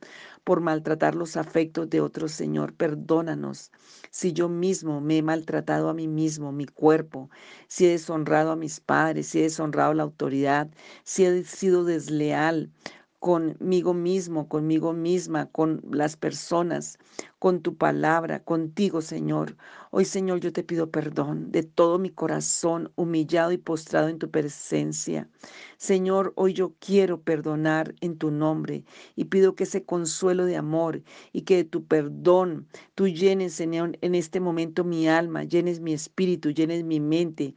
por 0.46 0.62
maltratar 0.62 1.16
los 1.16 1.36
afectos 1.36 1.90
de 1.90 2.00
otros, 2.00 2.32
Señor, 2.32 2.74
perdónanos. 2.74 3.72
Si 4.10 4.32
yo 4.32 4.48
mismo 4.48 5.02
me 5.02 5.18
he 5.18 5.22
maltratado 5.22 5.90
a 5.90 5.94
mí 5.94 6.08
mismo, 6.08 6.54
mi 6.54 6.66
cuerpo, 6.66 7.30
si 7.68 7.86
he 7.86 7.90
deshonrado 7.90 8.52
a 8.52 8.56
mis 8.56 8.80
padres, 8.80 9.28
si 9.28 9.40
he 9.40 9.44
deshonrado 9.44 9.94
la 9.94 10.04
autoridad, 10.04 10.70
si 11.04 11.26
he 11.26 11.44
sido 11.44 11.84
desleal 11.84 12.72
conmigo 13.20 13.94
mismo, 13.94 14.48
conmigo 14.48 14.94
misma, 14.94 15.48
con 15.48 15.82
las 15.92 16.16
personas, 16.16 17.00
con 17.40 17.62
tu 17.62 17.76
palabra, 17.76 18.44
contigo, 18.44 19.02
Señor. 19.02 19.58
Hoy, 19.92 20.06
Señor, 20.06 20.40
yo 20.40 20.54
te 20.54 20.64
pido 20.64 20.92
perdón 20.92 21.52
de 21.52 21.64
todo 21.64 21.98
mi 22.00 22.10
corazón, 22.10 22.92
humillado 22.96 23.52
y 23.52 23.58
postrado 23.58 24.10
en 24.10 24.20
tu 24.20 24.30
presencia. 24.30 25.30
Señor, 25.78 26.34
hoy 26.36 26.54
yo 26.54 26.74
quiero 26.80 27.22
perdonar 27.22 27.96
en 28.02 28.18
tu 28.18 28.32
nombre 28.32 28.84
y 29.16 29.26
pido 29.26 29.56
que 29.56 29.64
ese 29.64 29.84
consuelo 29.84 30.46
de 30.46 30.58
amor 30.58 31.02
y 31.32 31.42
que 31.42 31.58
de 31.58 31.64
tu 31.64 31.86
perdón 31.86 32.68
tú 32.96 33.08
llenes, 33.08 33.54
Señor, 33.54 33.98
en 34.02 34.16
este 34.16 34.40
momento 34.40 34.84
mi 34.84 35.08
alma, 35.08 35.44
llenes 35.44 35.80
mi 35.80 35.94
espíritu, 35.94 36.52
llenes 36.52 36.84
mi 36.84 37.00
mente 37.00 37.56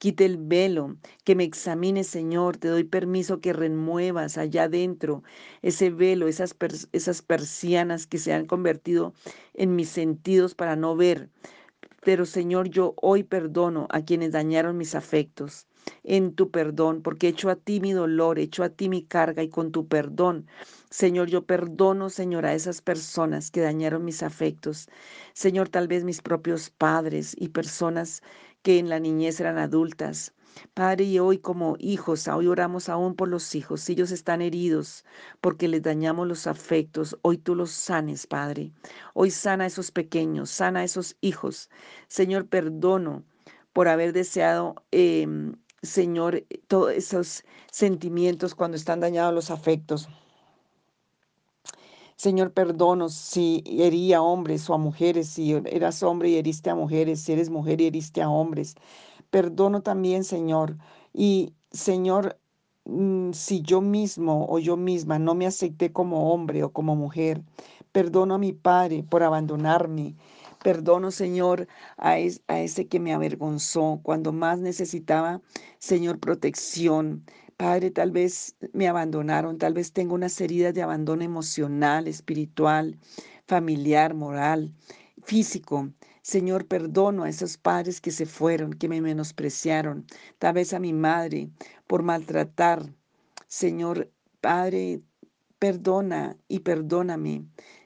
Quite 0.00 0.24
el 0.24 0.38
velo, 0.38 0.96
que 1.24 1.34
me 1.34 1.44
examine, 1.44 2.04
Señor. 2.04 2.56
Te 2.56 2.68
doy 2.68 2.84
permiso 2.84 3.42
que 3.42 3.52
remuevas 3.52 4.38
allá 4.38 4.62
adentro 4.64 5.22
ese 5.60 5.90
velo, 5.90 6.26
esas, 6.26 6.56
esas 6.92 7.20
persianas 7.20 8.06
que 8.06 8.16
se 8.16 8.32
han 8.32 8.46
convertido 8.46 9.12
en 9.52 9.76
mis 9.76 9.90
sentidos 9.90 10.54
para 10.54 10.74
no 10.74 10.96
ver. 10.96 11.28
Pero, 12.02 12.24
Señor, 12.24 12.70
yo 12.70 12.94
hoy 12.96 13.24
perdono 13.24 13.88
a 13.90 14.02
quienes 14.02 14.32
dañaron 14.32 14.78
mis 14.78 14.94
afectos 14.94 15.66
en 16.02 16.34
tu 16.34 16.50
perdón, 16.50 17.02
porque 17.02 17.28
echo 17.28 17.50
a 17.50 17.56
ti 17.56 17.80
mi 17.80 17.92
dolor, 17.92 18.38
echo 18.38 18.62
a 18.64 18.70
ti 18.70 18.88
mi 18.88 19.02
carga 19.02 19.42
y 19.42 19.48
con 19.50 19.70
tu 19.72 19.86
perdón, 19.86 20.46
Señor, 20.90 21.28
yo 21.28 21.44
perdono, 21.44 22.10
Señor, 22.10 22.46
a 22.46 22.54
esas 22.54 22.82
personas 22.82 23.50
que 23.50 23.60
dañaron 23.60 24.04
mis 24.04 24.22
afectos. 24.22 24.88
Señor, 25.34 25.68
tal 25.68 25.88
vez 25.88 26.04
mis 26.04 26.20
propios 26.20 26.70
padres 26.70 27.36
y 27.38 27.48
personas 27.50 28.22
que 28.62 28.78
en 28.78 28.88
la 28.88 29.00
niñez 29.00 29.40
eran 29.40 29.58
adultas. 29.58 30.32
Padre, 30.74 31.04
y 31.04 31.18
hoy 31.18 31.38
como 31.38 31.76
hijos, 31.78 32.26
hoy 32.28 32.46
oramos 32.46 32.88
aún 32.88 33.14
por 33.14 33.28
los 33.28 33.54
hijos. 33.54 33.80
Si 33.82 33.92
ellos 33.92 34.10
están 34.10 34.42
heridos 34.42 35.04
porque 35.40 35.68
les 35.68 35.82
dañamos 35.82 36.26
los 36.26 36.46
afectos, 36.46 37.16
hoy 37.22 37.38
tú 37.38 37.54
los 37.54 37.70
sanes, 37.70 38.26
Padre. 38.26 38.72
Hoy 39.14 39.30
sana 39.30 39.64
a 39.64 39.66
esos 39.68 39.90
pequeños, 39.92 40.50
sana 40.50 40.80
a 40.80 40.84
esos 40.84 41.16
hijos. 41.20 41.70
Señor, 42.08 42.48
perdono 42.48 43.24
por 43.72 43.88
haber 43.88 44.12
deseado, 44.12 44.74
em, 44.90 45.54
Señor, 45.82 46.44
todos 46.66 46.92
esos 46.92 47.44
sentimientos 47.70 48.54
cuando 48.54 48.76
están 48.76 49.00
dañados 49.00 49.32
los 49.34 49.50
afectos. 49.50 50.08
Señor, 52.20 52.52
perdono 52.52 53.08
si 53.08 53.64
herí 53.66 54.12
a 54.12 54.20
hombres 54.20 54.68
o 54.68 54.74
a 54.74 54.78
mujeres, 54.78 55.26
si 55.26 55.52
eras 55.52 56.02
hombre 56.02 56.28
y 56.28 56.36
heriste 56.36 56.68
a 56.68 56.74
mujeres, 56.74 57.22
si 57.22 57.32
eres 57.32 57.48
mujer 57.48 57.80
y 57.80 57.86
heriste 57.86 58.20
a 58.20 58.28
hombres. 58.28 58.74
Perdono 59.30 59.80
también, 59.82 60.22
Señor. 60.24 60.76
Y, 61.14 61.54
Señor, 61.72 62.38
mm, 62.84 63.32
si 63.32 63.62
yo 63.62 63.80
mismo 63.80 64.46
o 64.50 64.58
yo 64.58 64.76
misma 64.76 65.18
no 65.18 65.34
me 65.34 65.46
acepté 65.46 65.92
como 65.92 66.30
hombre 66.34 66.62
o 66.62 66.72
como 66.74 66.94
mujer, 66.94 67.42
perdono 67.90 68.34
a 68.34 68.38
mi 68.38 68.52
Padre 68.52 69.02
por 69.02 69.22
abandonarme. 69.22 70.14
Perdono, 70.62 71.10
Señor, 71.12 71.68
a 71.96 72.18
ese 72.18 72.86
que 72.88 73.00
me 73.00 73.14
avergonzó 73.14 74.00
cuando 74.02 74.32
más 74.32 74.58
necesitaba, 74.60 75.40
Señor, 75.78 76.20
protección. 76.20 77.24
Padre, 77.60 77.90
tal 77.90 78.10
vez 78.10 78.56
me 78.72 78.88
abandonaron, 78.88 79.58
tal 79.58 79.74
vez 79.74 79.92
tengo 79.92 80.14
unas 80.14 80.40
heridas 80.40 80.72
de 80.72 80.80
abandono 80.80 81.24
emocional, 81.24 82.08
espiritual, 82.08 82.98
familiar, 83.46 84.14
moral, 84.14 84.72
físico. 85.24 85.90
Señor, 86.22 86.66
perdono 86.66 87.24
a 87.24 87.28
esos 87.28 87.58
padres 87.58 88.00
que 88.00 88.12
se 88.12 88.24
fueron, 88.24 88.72
que 88.72 88.88
me 88.88 89.02
menospreciaron, 89.02 90.06
tal 90.38 90.54
vez 90.54 90.72
a 90.72 90.78
mi 90.78 90.94
madre 90.94 91.50
por 91.86 92.02
maltratar. 92.02 92.94
Señor, 93.46 94.10
Padre, 94.40 95.02
perdona 95.58 96.38
y 96.48 96.60
perdóname. 96.60 97.44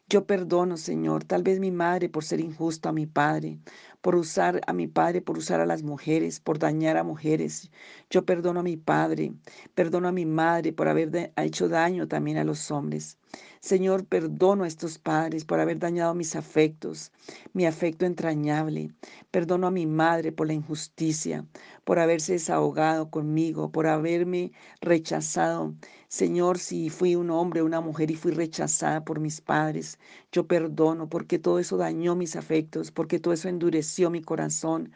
Yo 0.09 0.25
perdono, 0.25 0.77
Señor, 0.77 1.25
tal 1.25 1.43
vez 1.43 1.59
mi 1.59 1.73
madre 1.73 2.09
por 2.09 2.23
ser 2.23 2.39
injusto 2.39 2.89
a 2.89 2.93
mi 2.93 3.07
padre, 3.07 3.59
por 4.05 4.17
usar 4.17 4.61
a 4.67 4.75
mi 4.75 4.87
padre, 4.87 5.23
por 5.23 5.39
usar 5.39 5.61
a 5.61 5.67
las 5.67 5.83
mujeres, 5.83 6.39
por 6.39 6.59
dañar 6.59 6.99
a 6.99 7.05
mujeres. 7.05 7.71
Yo 8.11 8.27
perdono 8.27 8.61
a 8.61 8.63
mi 8.63 8.77
padre, 8.77 9.33
perdono 9.75 10.09
a 10.09 10.13
mi 10.13 10.27
madre 10.27 10.75
por 10.75 10.89
haber 10.89 11.33
hecho 11.37 11.71
daño 11.71 12.07
también 12.07 12.37
a 12.37 12.45
los 12.45 12.71
hombres. 12.71 13.17
Señor, 13.61 14.05
perdono 14.05 14.65
a 14.65 14.69
estos 14.69 14.99
padres 14.99 15.47
por 15.47 15.59
haber 15.59 15.79
dañado 15.79 16.15
mis 16.15 16.37
afectos, 16.37 17.13
mi 17.55 17.65
afecto 17.65 18.05
entrañable. 18.05 18.91
Perdono 19.31 19.67
a 19.67 19.71
mi 19.71 19.87
madre 19.87 20.33
por 20.33 20.47
la 20.47 20.53
injusticia, 20.53 21.47
por 21.85 21.99
haberse 21.99 22.35
desahogado 22.35 23.11
conmigo, 23.11 23.73
por 23.73 23.87
haberme 23.87 24.53
rechazado. 24.83 25.75
Señor, 26.09 26.59
si 26.59 26.91
fui 26.91 27.17
un 27.17 27.31
hombre 27.31 27.63
una 27.63 27.81
mujer 27.81 28.11
y 28.11 28.17
fui 28.17 28.33
rechazada 28.33 29.03
por 29.03 29.19
mis 29.19 29.41
padres, 29.41 29.99
yo 30.31 30.47
perdono 30.47 31.09
porque 31.09 31.39
todo 31.39 31.59
eso 31.59 31.79
dañó 31.79 32.15
mis 32.15 32.37
afectos, 32.37 32.93
porque 32.93 33.19
todo 33.19 33.33
eso 33.33 33.49
endureció 33.49 33.94
mi 34.11 34.23
corazón. 34.23 34.93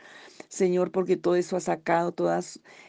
Señor, 0.49 0.91
porque 0.93 1.17
todo 1.17 1.37
eso 1.37 1.57
ha 1.57 1.61
sacado 1.61 2.13
toda 2.13 2.41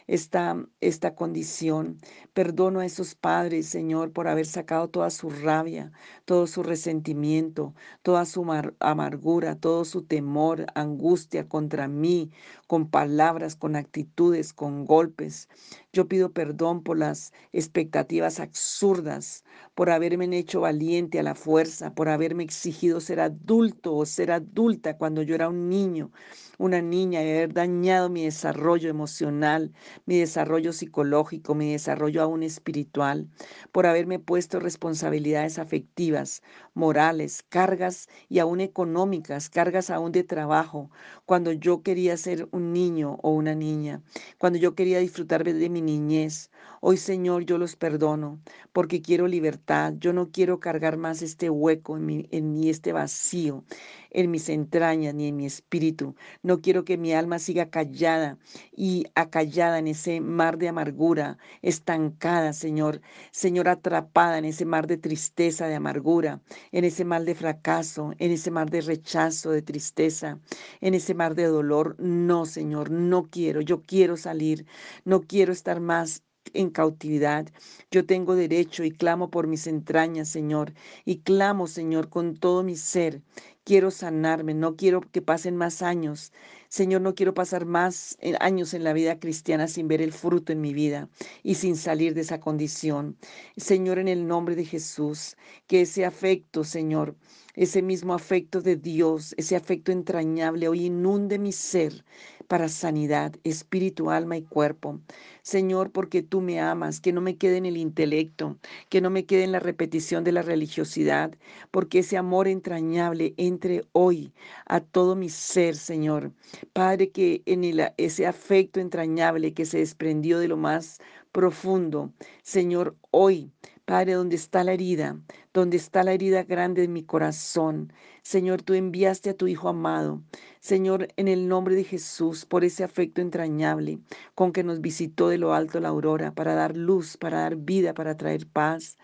esta, 0.06 0.56
esta 0.80 1.14
condición. 1.14 1.98
Perdono 2.32 2.80
a 2.80 2.86
esos 2.86 3.14
padres, 3.14 3.66
Señor, 3.68 4.12
por 4.12 4.28
haber 4.28 4.46
sacado 4.46 4.88
toda 4.88 5.10
su 5.10 5.28
rabia, 5.30 5.92
todo 6.24 6.46
su 6.46 6.62
resentimiento, 6.62 7.74
toda 8.02 8.24
su 8.24 8.46
amargura, 8.80 9.56
todo 9.56 9.84
su 9.84 10.02
temor, 10.02 10.66
angustia 10.74 11.48
contra 11.48 11.86
mí, 11.86 12.30
con 12.70 12.88
palabras, 12.88 13.56
con 13.56 13.74
actitudes, 13.74 14.52
con 14.52 14.84
golpes. 14.84 15.48
Yo 15.92 16.06
pido 16.06 16.32
perdón 16.32 16.84
por 16.84 16.96
las 16.98 17.32
expectativas 17.52 18.38
absurdas, 18.38 19.42
por 19.74 19.90
haberme 19.90 20.38
hecho 20.38 20.60
valiente 20.60 21.18
a 21.18 21.24
la 21.24 21.34
fuerza, 21.34 21.96
por 21.96 22.08
haberme 22.08 22.44
exigido 22.44 23.00
ser 23.00 23.18
adulto 23.18 23.96
o 23.96 24.06
ser 24.06 24.30
adulta 24.30 24.96
cuando 24.98 25.22
yo 25.22 25.34
era 25.34 25.48
un 25.48 25.68
niño, 25.68 26.12
una 26.58 26.80
niña, 26.80 27.24
y 27.24 27.30
haber 27.30 27.52
dañado 27.54 28.08
mi 28.08 28.24
desarrollo 28.24 28.88
emocional, 28.88 29.72
mi 30.06 30.18
desarrollo 30.18 30.72
psicológico, 30.72 31.56
mi 31.56 31.72
desarrollo 31.72 32.22
aún 32.22 32.44
espiritual, 32.44 33.28
por 33.72 33.86
haberme 33.86 34.20
puesto 34.20 34.60
responsabilidades 34.60 35.58
afectivas, 35.58 36.40
morales, 36.74 37.42
cargas 37.48 38.08
y 38.28 38.38
aún 38.38 38.60
económicas, 38.60 39.50
cargas 39.50 39.90
aún 39.90 40.12
de 40.12 40.22
trabajo, 40.22 40.90
cuando 41.26 41.50
yo 41.50 41.82
quería 41.82 42.16
ser 42.16 42.48
un 42.52 42.59
niño 42.60 43.18
o 43.22 43.30
una 43.30 43.54
niña, 43.54 44.02
cuando 44.38 44.58
yo 44.58 44.74
quería 44.74 44.98
disfrutar 44.98 45.44
de 45.44 45.68
mi 45.68 45.82
niñez. 45.82 46.50
Hoy, 46.82 46.96
Señor, 46.96 47.44
yo 47.44 47.58
los 47.58 47.76
perdono 47.76 48.40
porque 48.72 49.02
quiero 49.02 49.26
libertad. 49.28 49.94
Yo 49.98 50.12
no 50.12 50.30
quiero 50.30 50.60
cargar 50.60 50.96
más 50.96 51.20
este 51.22 51.50
hueco 51.50 51.96
en 51.96 52.06
mi, 52.06 52.28
en 52.30 52.52
mí, 52.52 52.70
este 52.70 52.92
vacío 52.92 53.64
en 54.10 54.30
mis 54.30 54.48
entrañas 54.48 55.14
ni 55.14 55.28
en 55.28 55.36
mi 55.36 55.46
espíritu. 55.46 56.14
No 56.42 56.60
quiero 56.60 56.84
que 56.84 56.98
mi 56.98 57.12
alma 57.12 57.38
siga 57.38 57.70
callada 57.70 58.38
y 58.72 59.06
acallada 59.14 59.78
en 59.78 59.88
ese 59.88 60.20
mar 60.20 60.58
de 60.58 60.68
amargura, 60.68 61.38
estancada, 61.62 62.52
Señor. 62.52 63.00
Señor, 63.30 63.68
atrapada 63.68 64.38
en 64.38 64.44
ese 64.44 64.64
mar 64.64 64.86
de 64.86 64.96
tristeza, 64.96 65.66
de 65.66 65.74
amargura, 65.76 66.40
en 66.72 66.84
ese 66.84 67.04
mar 67.04 67.24
de 67.24 67.34
fracaso, 67.34 68.12
en 68.18 68.32
ese 68.32 68.50
mar 68.50 68.70
de 68.70 68.80
rechazo, 68.80 69.50
de 69.50 69.62
tristeza, 69.62 70.38
en 70.80 70.94
ese 70.94 71.14
mar 71.14 71.34
de 71.34 71.44
dolor. 71.44 71.96
No, 71.98 72.46
Señor, 72.50 72.90
no 72.90 73.28
quiero. 73.30 73.60
Yo 73.60 73.82
quiero 73.82 74.16
salir. 74.16 74.66
No 75.04 75.22
quiero 75.22 75.52
estar 75.52 75.80
más 75.80 76.22
en 76.54 76.70
cautividad. 76.70 77.48
Yo 77.90 78.06
tengo 78.06 78.34
derecho 78.34 78.84
y 78.84 78.90
clamo 78.90 79.30
por 79.30 79.46
mis 79.46 79.66
entrañas, 79.66 80.28
Señor, 80.28 80.72
y 81.04 81.18
clamo, 81.20 81.66
Señor, 81.66 82.08
con 82.08 82.36
todo 82.36 82.62
mi 82.62 82.76
ser. 82.76 83.22
Quiero 83.64 83.90
sanarme, 83.90 84.54
no 84.54 84.74
quiero 84.76 85.00
que 85.00 85.22
pasen 85.22 85.56
más 85.56 85.82
años. 85.82 86.32
Señor, 86.68 87.02
no 87.02 87.14
quiero 87.14 87.34
pasar 87.34 87.66
más 87.66 88.16
eh, 88.20 88.34
años 88.40 88.74
en 88.74 88.84
la 88.84 88.92
vida 88.92 89.18
cristiana 89.18 89.68
sin 89.68 89.86
ver 89.88 90.00
el 90.00 90.12
fruto 90.12 90.52
en 90.52 90.60
mi 90.60 90.72
vida 90.72 91.08
y 91.42 91.56
sin 91.56 91.76
salir 91.76 92.14
de 92.14 92.22
esa 92.22 92.40
condición. 92.40 93.16
Señor, 93.56 93.98
en 93.98 94.08
el 94.08 94.26
nombre 94.26 94.56
de 94.56 94.64
Jesús, 94.64 95.36
que 95.66 95.82
ese 95.82 96.04
afecto, 96.04 96.64
Señor, 96.64 97.16
ese 97.54 97.82
mismo 97.82 98.14
afecto 98.14 98.62
de 98.62 98.76
Dios, 98.76 99.34
ese 99.36 99.56
afecto 99.56 99.92
entrañable, 99.92 100.68
hoy 100.68 100.86
inunde 100.86 101.38
mi 101.38 101.52
ser 101.52 102.04
para 102.46 102.68
sanidad, 102.68 103.34
espíritu, 103.44 104.10
alma 104.10 104.36
y 104.36 104.42
cuerpo. 104.42 105.00
Señor, 105.42 105.92
porque 105.92 106.22
tú 106.22 106.40
me 106.40 106.60
amas, 106.60 107.00
que 107.00 107.12
no 107.12 107.20
me 107.20 107.36
quede 107.36 107.58
en 107.58 107.66
el 107.66 107.76
intelecto, 107.76 108.58
que 108.88 109.00
no 109.00 109.10
me 109.10 109.26
quede 109.26 109.44
en 109.44 109.52
la 109.52 109.60
repetición 109.60 110.24
de 110.24 110.32
la 110.32 110.42
religiosidad, 110.42 111.32
porque 111.70 112.00
ese 112.00 112.16
amor 112.16 112.48
entrañable 112.48 113.34
entre 113.50 113.84
hoy 113.92 114.32
a 114.66 114.80
todo 114.80 115.14
mi 115.14 115.28
ser, 115.28 115.76
Señor. 115.76 116.32
Padre, 116.72 117.10
que 117.10 117.42
en 117.46 117.64
ese 117.98 118.26
afecto 118.26 118.80
entrañable 118.80 119.52
que 119.52 119.66
se 119.66 119.78
desprendió 119.78 120.38
de 120.38 120.48
lo 120.48 120.56
más 120.56 121.00
profundo, 121.32 122.12
Señor, 122.42 122.96
hoy 123.10 123.50
Padre, 123.90 124.12
donde 124.12 124.36
está 124.36 124.62
la 124.62 124.72
herida, 124.72 125.18
donde 125.52 125.76
está 125.76 126.04
la 126.04 126.12
herida 126.12 126.44
grande 126.44 126.82
de 126.82 126.86
mi 126.86 127.02
corazón. 127.02 127.92
Señor, 128.22 128.62
tú 128.62 128.74
enviaste 128.74 129.30
a 129.30 129.36
tu 129.36 129.48
Hijo 129.48 129.68
amado. 129.68 130.22
Señor, 130.60 131.08
en 131.16 131.26
el 131.26 131.48
nombre 131.48 131.74
de 131.74 131.82
Jesús, 131.82 132.46
por 132.46 132.62
ese 132.62 132.84
afecto 132.84 133.20
entrañable 133.20 133.98
con 134.36 134.52
que 134.52 134.62
nos 134.62 134.80
visitó 134.80 135.28
de 135.28 135.38
lo 135.38 135.54
alto 135.54 135.80
la 135.80 135.88
aurora, 135.88 136.32
para 136.32 136.54
dar 136.54 136.76
luz, 136.76 137.16
para 137.16 137.40
dar 137.40 137.56
vida, 137.56 137.92
para 137.92 138.16
traer 138.16 138.46
paz. 138.46 138.96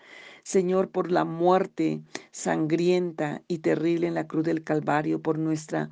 Señor, 0.47 0.91
por 0.91 1.11
la 1.11 1.25
muerte 1.25 2.03
sangrienta 2.31 3.41
y 3.49 3.57
terrible 3.57 4.07
en 4.07 4.13
la 4.13 4.27
cruz 4.27 4.45
del 4.45 4.63
Calvario, 4.63 5.21
por 5.21 5.37
nuestra 5.37 5.89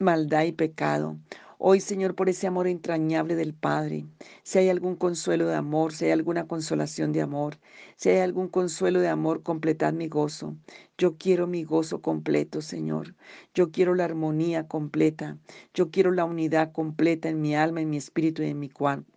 maldad 0.00 0.42
y 0.42 0.50
pecado. 0.50 1.18
Hoy, 1.56 1.78
Señor, 1.78 2.16
por 2.16 2.28
ese 2.28 2.48
amor 2.48 2.66
entrañable 2.66 3.36
del 3.36 3.54
Padre, 3.54 4.06
si 4.42 4.58
hay 4.58 4.70
algún 4.70 4.96
consuelo 4.96 5.46
de 5.46 5.54
amor, 5.54 5.92
si 5.92 6.06
hay 6.06 6.10
alguna 6.10 6.48
consolación 6.48 7.12
de 7.12 7.22
amor, 7.22 7.60
si 8.02 8.08
hay 8.08 8.18
algún 8.18 8.48
consuelo 8.48 8.98
de 8.98 9.06
amor, 9.06 9.44
completad 9.44 9.92
mi 9.92 10.08
gozo. 10.08 10.56
Yo 10.98 11.18
quiero 11.18 11.46
mi 11.46 11.62
gozo 11.62 12.02
completo, 12.02 12.60
Señor. 12.60 13.14
Yo 13.54 13.70
quiero 13.70 13.94
la 13.94 14.04
armonía 14.04 14.66
completa. 14.66 15.38
Yo 15.72 15.92
quiero 15.92 16.10
la 16.10 16.24
unidad 16.24 16.72
completa 16.72 17.28
en 17.28 17.40
mi 17.40 17.54
alma, 17.54 17.80
en 17.80 17.90
mi 17.90 17.98
espíritu 17.98 18.42
y 18.42 18.46
en 18.46 18.58
mi, 18.58 18.72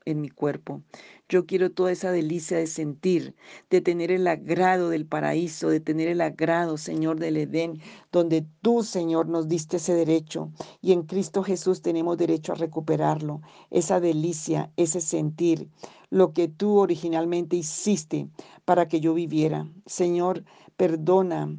en 0.06 0.22
mi 0.22 0.30
cuerpo. 0.30 0.84
Yo 1.28 1.48
quiero 1.48 1.72
toda 1.72 1.92
esa 1.92 2.12
delicia 2.12 2.60
de 2.60 2.68
sentir, 2.68 3.34
de 3.72 3.82
tener 3.82 4.12
el 4.12 4.28
agrado 4.28 4.92
del 4.92 5.08
paraíso, 5.08 5.70
de 5.70 5.80
tener 5.80 6.08
el 6.08 6.22
agrado, 6.22 6.78
Señor, 6.78 7.20
del 7.20 7.38
Edén, 7.38 7.82
donde 8.12 8.46
tú, 8.62 8.84
Señor, 8.84 9.28
nos 9.28 9.48
diste 9.48 9.78
ese 9.78 9.96
derecho 9.96 10.52
y 10.80 10.92
en 10.92 11.02
Cristo 11.02 11.42
Jesús 11.42 11.82
tenemos 11.82 12.18
derecho 12.18 12.52
a 12.52 12.56
recuperarlo, 12.56 13.42
esa 13.72 14.00
delicia, 14.00 14.72
ese 14.78 15.02
sentir, 15.02 15.70
lo 16.16 16.32
que 16.32 16.48
tú 16.48 16.78
originalmente 16.78 17.58
hiciste 17.58 18.30
para 18.64 18.88
que 18.88 19.02
yo 19.02 19.14
viviera. 19.14 19.70
Señor, 19.86 20.46
perdona 20.78 21.54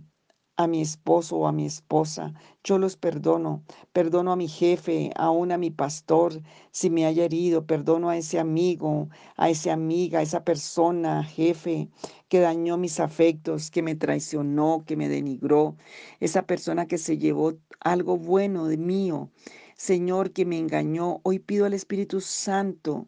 a 0.57 0.67
mi 0.67 0.81
esposo 0.81 1.37
o 1.37 1.47
a 1.47 1.53
mi 1.53 1.67
esposa. 1.67 2.33
Yo 2.65 2.79
los 2.79 2.97
perdono. 2.97 3.65
Perdono 3.93 4.33
a 4.33 4.37
mi 4.37 4.49
jefe, 4.49 5.11
aún 5.15 5.53
a 5.53 5.59
mi 5.59 5.71
pastor, 5.71 6.41
si 6.71 6.89
me 6.89 7.05
haya 7.05 7.27
herido. 7.27 7.67
Perdono 7.67 8.09
a 8.09 8.17
ese 8.17 8.39
amigo, 8.39 9.11
a 9.37 9.51
esa 9.51 9.75
amiga, 9.75 10.21
a 10.21 10.23
esa 10.23 10.43
persona, 10.43 11.23
jefe, 11.23 11.91
que 12.31 12.41
dañó 12.41 12.79
mis 12.79 12.99
afectos, 12.99 13.71
que 13.71 13.83
me 13.83 13.95
traicionó, 13.95 14.85
que 14.87 14.97
me 14.97 15.11
denigró. 15.11 15.77
Esa 16.19 16.47
persona 16.47 16.87
que 16.87 16.97
se 16.97 17.19
llevó 17.19 17.53
algo 17.81 18.17
bueno 18.17 18.69
de 18.69 18.79
mío. 18.79 19.29
Señor, 19.77 20.33
que 20.33 20.47
me 20.47 20.57
engañó. 20.59 21.21
Hoy 21.25 21.41
pido 21.41 21.67
al 21.67 21.75
Espíritu 21.75 22.23
Santo. 22.23 23.07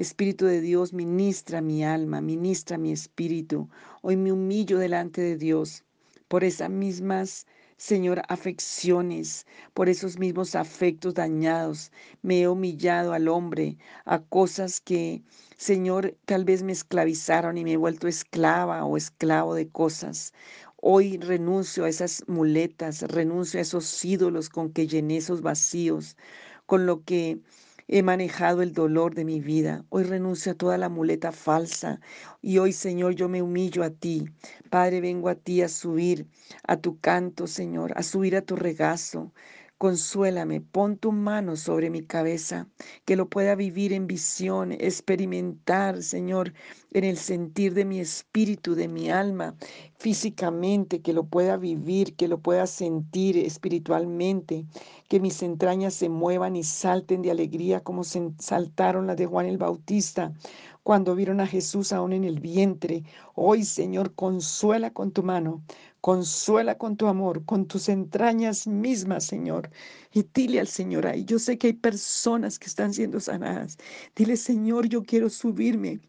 Espíritu 0.00 0.46
de 0.46 0.62
Dios, 0.62 0.94
ministra 0.94 1.60
mi 1.60 1.84
alma, 1.84 2.22
ministra 2.22 2.78
mi 2.78 2.90
espíritu. 2.90 3.68
Hoy 4.00 4.16
me 4.16 4.32
humillo 4.32 4.78
delante 4.78 5.20
de 5.20 5.36
Dios 5.36 5.84
por 6.26 6.42
esas 6.42 6.70
mismas, 6.70 7.46
Señor, 7.76 8.22
afecciones, 8.28 9.46
por 9.74 9.90
esos 9.90 10.18
mismos 10.18 10.54
afectos 10.54 11.12
dañados. 11.12 11.92
Me 12.22 12.40
he 12.40 12.48
humillado 12.48 13.12
al 13.12 13.28
hombre, 13.28 13.76
a 14.06 14.20
cosas 14.22 14.80
que, 14.80 15.22
Señor, 15.58 16.16
tal 16.24 16.46
vez 16.46 16.62
me 16.62 16.72
esclavizaron 16.72 17.58
y 17.58 17.64
me 17.64 17.72
he 17.72 17.76
vuelto 17.76 18.08
esclava 18.08 18.82
o 18.86 18.96
esclavo 18.96 19.54
de 19.54 19.68
cosas. 19.68 20.32
Hoy 20.78 21.18
renuncio 21.18 21.84
a 21.84 21.90
esas 21.90 22.24
muletas, 22.26 23.02
renuncio 23.02 23.58
a 23.58 23.64
esos 23.64 24.02
ídolos 24.02 24.48
con 24.48 24.72
que 24.72 24.86
llené 24.86 25.18
esos 25.18 25.42
vacíos, 25.42 26.16
con 26.64 26.86
lo 26.86 27.04
que 27.04 27.42
He 27.92 28.04
manejado 28.04 28.62
el 28.62 28.72
dolor 28.72 29.16
de 29.16 29.24
mi 29.24 29.40
vida. 29.40 29.84
Hoy 29.88 30.04
renuncio 30.04 30.52
a 30.52 30.54
toda 30.54 30.78
la 30.78 30.88
muleta 30.88 31.32
falsa. 31.32 32.00
Y 32.40 32.58
hoy, 32.58 32.72
Señor, 32.72 33.16
yo 33.16 33.28
me 33.28 33.42
humillo 33.42 33.82
a 33.82 33.90
ti. 33.90 34.26
Padre, 34.70 35.00
vengo 35.00 35.28
a 35.28 35.34
ti 35.34 35.60
a 35.60 35.68
subir 35.68 36.28
a 36.68 36.76
tu 36.76 37.00
canto, 37.00 37.48
Señor, 37.48 37.92
a 37.96 38.04
subir 38.04 38.36
a 38.36 38.42
tu 38.42 38.54
regazo. 38.54 39.32
Consuélame, 39.80 40.60
pon 40.60 40.98
tu 40.98 41.10
mano 41.10 41.56
sobre 41.56 41.88
mi 41.88 42.02
cabeza, 42.02 42.68
que 43.06 43.16
lo 43.16 43.30
pueda 43.30 43.54
vivir 43.54 43.94
en 43.94 44.06
visión, 44.06 44.72
experimentar, 44.72 46.02
Señor, 46.02 46.52
en 46.92 47.04
el 47.04 47.16
sentir 47.16 47.72
de 47.72 47.86
mi 47.86 47.98
espíritu, 47.98 48.74
de 48.74 48.88
mi 48.88 49.10
alma, 49.10 49.56
físicamente, 49.96 51.00
que 51.00 51.14
lo 51.14 51.24
pueda 51.24 51.56
vivir, 51.56 52.14
que 52.14 52.28
lo 52.28 52.40
pueda 52.40 52.66
sentir 52.66 53.38
espiritualmente, 53.38 54.66
que 55.08 55.18
mis 55.18 55.42
entrañas 55.42 55.94
se 55.94 56.10
muevan 56.10 56.56
y 56.56 56.62
salten 56.62 57.22
de 57.22 57.30
alegría 57.30 57.80
como 57.80 58.04
saltaron 58.04 59.06
las 59.06 59.16
de 59.16 59.24
Juan 59.24 59.46
el 59.46 59.56
Bautista 59.56 60.34
cuando 60.82 61.14
vieron 61.14 61.40
a 61.40 61.46
Jesús 61.46 61.92
aún 61.92 62.12
en 62.12 62.24
el 62.24 62.40
vientre. 62.40 63.04
Hoy, 63.34 63.64
Señor, 63.64 64.14
consuela 64.14 64.92
con 64.92 65.12
tu 65.12 65.22
mano, 65.22 65.62
consuela 66.00 66.76
con 66.78 66.96
tu 66.96 67.06
amor, 67.06 67.44
con 67.44 67.66
tus 67.66 67.88
entrañas 67.88 68.66
mismas, 68.66 69.24
Señor. 69.24 69.70
Y 70.12 70.24
dile 70.34 70.60
al 70.60 70.68
Señor 70.68 71.06
ahí, 71.06 71.24
yo 71.24 71.38
sé 71.38 71.58
que 71.58 71.68
hay 71.68 71.72
personas 71.74 72.58
que 72.58 72.66
están 72.66 72.92
siendo 72.94 73.20
sanadas. 73.20 73.78
Dile, 74.16 74.36
Señor, 74.36 74.88
yo 74.88 75.02
quiero 75.02 75.30
subirme 75.30 76.00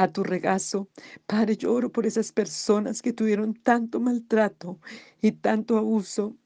a 0.00 0.08
tu 0.08 0.24
regazo. 0.24 0.88
Padre, 1.26 1.56
lloro 1.58 1.92
por 1.92 2.06
esas 2.06 2.32
personas 2.32 3.02
que 3.02 3.12
tuvieron 3.12 3.52
tanto 3.54 4.00
maltrato 4.00 4.78
y 5.20 5.32
tanto 5.32 5.76
abuso, 5.76 6.36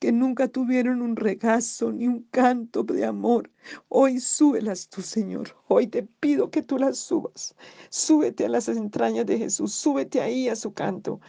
que 0.00 0.10
nunca 0.10 0.48
tuvieron 0.48 1.00
un 1.00 1.14
regazo 1.14 1.92
ni 1.92 2.08
un 2.08 2.24
canto 2.32 2.82
de 2.82 3.04
amor. 3.04 3.50
Hoy 3.88 4.18
súbelas 4.18 4.88
tú, 4.88 5.00
Señor. 5.00 5.56
Hoy 5.68 5.86
te 5.86 6.02
pido 6.02 6.50
que 6.50 6.62
tú 6.62 6.76
las 6.76 6.98
subas. 6.98 7.54
Súbete 7.88 8.46
a 8.46 8.48
las 8.48 8.68
entrañas 8.68 9.26
de 9.26 9.38
Jesús, 9.38 9.72
súbete 9.72 10.20
ahí 10.20 10.48
a 10.48 10.56
su 10.56 10.72
canto. 10.74 11.20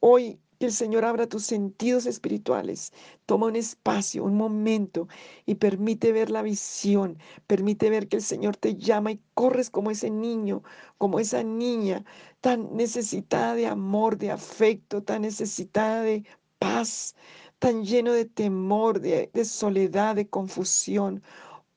Hoy 0.00 0.40
que 0.58 0.66
el 0.66 0.72
Señor 0.72 1.04
abra 1.04 1.28
tus 1.28 1.44
sentidos 1.44 2.06
espirituales. 2.06 2.92
Toma 3.26 3.46
un 3.46 3.56
espacio, 3.56 4.24
un 4.24 4.36
momento 4.36 5.08
y 5.46 5.56
permite 5.56 6.12
ver 6.12 6.30
la 6.30 6.42
visión. 6.42 7.18
Permite 7.46 7.90
ver 7.90 8.08
que 8.08 8.16
el 8.16 8.22
Señor 8.22 8.56
te 8.56 8.74
llama 8.74 9.12
y 9.12 9.20
corres 9.34 9.70
como 9.70 9.90
ese 9.90 10.10
niño, 10.10 10.62
como 10.98 11.20
esa 11.20 11.42
niña 11.44 12.04
tan 12.40 12.76
necesitada 12.76 13.54
de 13.54 13.66
amor, 13.66 14.18
de 14.18 14.30
afecto, 14.30 15.02
tan 15.02 15.22
necesitada 15.22 16.02
de 16.02 16.24
paz, 16.58 17.14
tan 17.58 17.84
lleno 17.84 18.12
de 18.12 18.24
temor, 18.24 19.00
de, 19.00 19.30
soledad, 19.44 20.16
de 20.16 20.28
confusión. 20.28 21.22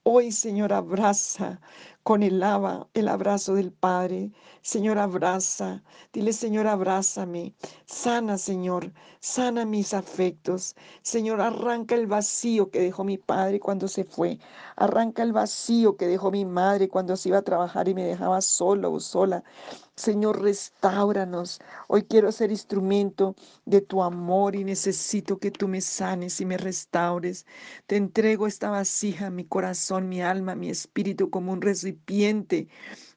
Hoy, 0.03 0.31
Señor, 0.31 0.73
abraza 0.73 1.61
con 2.03 2.23
el, 2.23 2.39
lava, 2.39 2.87
el 2.93 3.07
abrazo 3.07 3.55
del 3.55 3.71
Padre. 3.71 4.31
Señor, 4.61 4.97
abraza. 4.97 5.83
Dile, 6.13 6.33
Señor, 6.33 6.67
abrázame. 6.67 7.55
Sana, 7.85 8.37
Señor. 8.37 8.91
Sana 9.19 9.65
mis 9.65 9.93
afectos. 9.93 10.75
Señor, 11.03 11.41
arranca 11.41 11.95
el 11.95 12.07
vacío 12.07 12.69
que 12.71 12.79
dejó 12.81 13.03
mi 13.03 13.17
Padre 13.17 13.59
cuando 13.59 13.87
se 13.87 14.03
fue. 14.03 14.39
Arranca 14.75 15.23
el 15.23 15.33
vacío 15.33 15.95
que 15.97 16.07
dejó 16.07 16.31
mi 16.31 16.45
madre 16.45 16.89
cuando 16.89 17.15
se 17.15 17.29
iba 17.29 17.37
a 17.39 17.43
trabajar 17.43 17.87
y 17.87 17.93
me 17.93 18.03
dejaba 18.03 18.41
solo 18.41 18.91
o 18.93 18.99
sola. 18.99 19.43
Señor, 20.01 20.41
restauranos. 20.41 21.59
Hoy 21.87 22.01
quiero 22.01 22.31
ser 22.31 22.49
instrumento 22.49 23.35
de 23.65 23.81
tu 23.81 24.01
amor 24.01 24.55
y 24.55 24.63
necesito 24.63 25.37
que 25.37 25.51
tú 25.51 25.67
me 25.67 25.79
sanes 25.79 26.41
y 26.41 26.45
me 26.45 26.57
restaures. 26.57 27.45
Te 27.85 27.97
entrego 27.97 28.47
esta 28.47 28.71
vasija, 28.71 29.29
mi 29.29 29.45
corazón, 29.45 30.09
mi 30.09 30.19
alma, 30.23 30.55
mi 30.55 30.69
espíritu 30.71 31.29
como 31.29 31.53
un 31.53 31.61
recipiente 31.61 32.67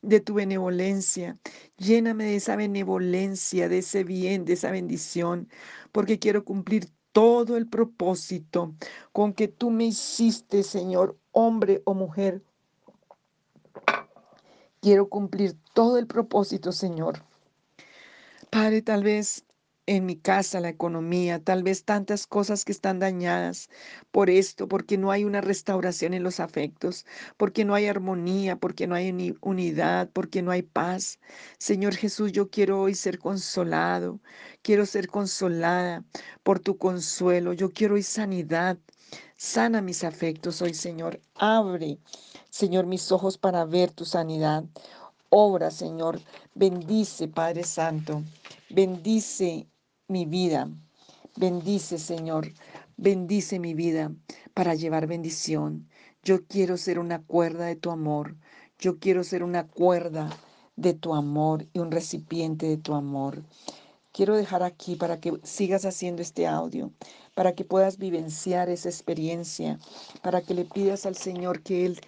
de 0.02 0.20
tu 0.20 0.34
benevolencia. 0.34 1.38
Lléname 1.78 2.24
de 2.24 2.36
esa 2.36 2.54
benevolencia, 2.54 3.70
de 3.70 3.78
ese 3.78 4.04
bien, 4.04 4.44
de 4.44 4.52
esa 4.52 4.70
bendición, 4.70 5.48
porque 5.90 6.18
quiero 6.18 6.44
cumplir 6.44 6.90
todo 7.12 7.56
el 7.56 7.66
propósito 7.66 8.74
con 9.12 9.32
que 9.32 9.48
tú 9.48 9.70
me 9.70 9.86
hiciste, 9.86 10.62
Señor, 10.62 11.18
hombre 11.32 11.80
o 11.86 11.94
mujer 11.94 12.42
Quiero 14.84 15.08
cumplir 15.08 15.56
todo 15.72 15.96
el 15.96 16.06
propósito, 16.06 16.70
Señor. 16.70 17.24
Padre, 18.50 18.82
tal 18.82 19.02
vez 19.02 19.46
en 19.86 20.04
mi 20.04 20.14
casa, 20.16 20.60
la 20.60 20.68
economía, 20.68 21.42
tal 21.42 21.62
vez 21.62 21.86
tantas 21.86 22.26
cosas 22.26 22.66
que 22.66 22.72
están 22.72 22.98
dañadas 22.98 23.70
por 24.10 24.28
esto, 24.28 24.68
porque 24.68 24.98
no 24.98 25.10
hay 25.10 25.24
una 25.24 25.40
restauración 25.40 26.12
en 26.12 26.22
los 26.22 26.38
afectos, 26.38 27.06
porque 27.38 27.64
no 27.64 27.74
hay 27.74 27.86
armonía, 27.86 28.56
porque 28.56 28.86
no 28.86 28.94
hay 28.94 29.34
unidad, 29.40 30.10
porque 30.12 30.42
no 30.42 30.50
hay 30.50 30.60
paz. 30.60 31.18
Señor 31.56 31.94
Jesús, 31.94 32.32
yo 32.32 32.50
quiero 32.50 32.82
hoy 32.82 32.94
ser 32.94 33.18
consolado, 33.18 34.20
quiero 34.60 34.84
ser 34.84 35.08
consolada 35.08 36.04
por 36.42 36.60
tu 36.60 36.76
consuelo, 36.76 37.54
yo 37.54 37.70
quiero 37.70 37.94
hoy 37.94 38.02
sanidad. 38.02 38.76
Sana 39.36 39.80
mis 39.80 40.04
afectos 40.04 40.62
hoy, 40.62 40.74
Señor. 40.74 41.20
Abre, 41.34 41.98
Señor, 42.50 42.86
mis 42.86 43.12
ojos 43.12 43.36
para 43.36 43.64
ver 43.64 43.90
tu 43.90 44.04
sanidad. 44.04 44.64
Obra, 45.28 45.70
Señor. 45.70 46.20
Bendice, 46.54 47.28
Padre 47.28 47.64
Santo. 47.64 48.22
Bendice 48.70 49.66
mi 50.08 50.24
vida. 50.24 50.68
Bendice, 51.36 51.98
Señor. 51.98 52.52
Bendice 52.96 53.58
mi 53.58 53.74
vida 53.74 54.12
para 54.54 54.74
llevar 54.74 55.06
bendición. 55.06 55.88
Yo 56.22 56.46
quiero 56.46 56.76
ser 56.76 56.98
una 56.98 57.22
cuerda 57.22 57.66
de 57.66 57.76
tu 57.76 57.90
amor. 57.90 58.36
Yo 58.78 58.98
quiero 58.98 59.24
ser 59.24 59.42
una 59.42 59.66
cuerda 59.66 60.30
de 60.76 60.94
tu 60.94 61.14
amor 61.14 61.66
y 61.72 61.80
un 61.80 61.90
recipiente 61.90 62.66
de 62.66 62.76
tu 62.76 62.94
amor. 62.94 63.42
Quiero 64.14 64.36
dejar 64.36 64.62
aquí 64.62 64.94
para 64.94 65.18
que 65.18 65.40
sigas 65.42 65.84
haciendo 65.84 66.22
este 66.22 66.46
audio, 66.46 66.92
para 67.34 67.56
que 67.56 67.64
puedas 67.64 67.98
vivenciar 67.98 68.68
esa 68.68 68.88
experiencia, 68.88 69.80
para 70.22 70.40
que 70.40 70.54
le 70.54 70.64
pidas 70.64 71.04
al 71.04 71.16
Señor 71.16 71.62
que 71.62 71.84
Él 71.84 72.00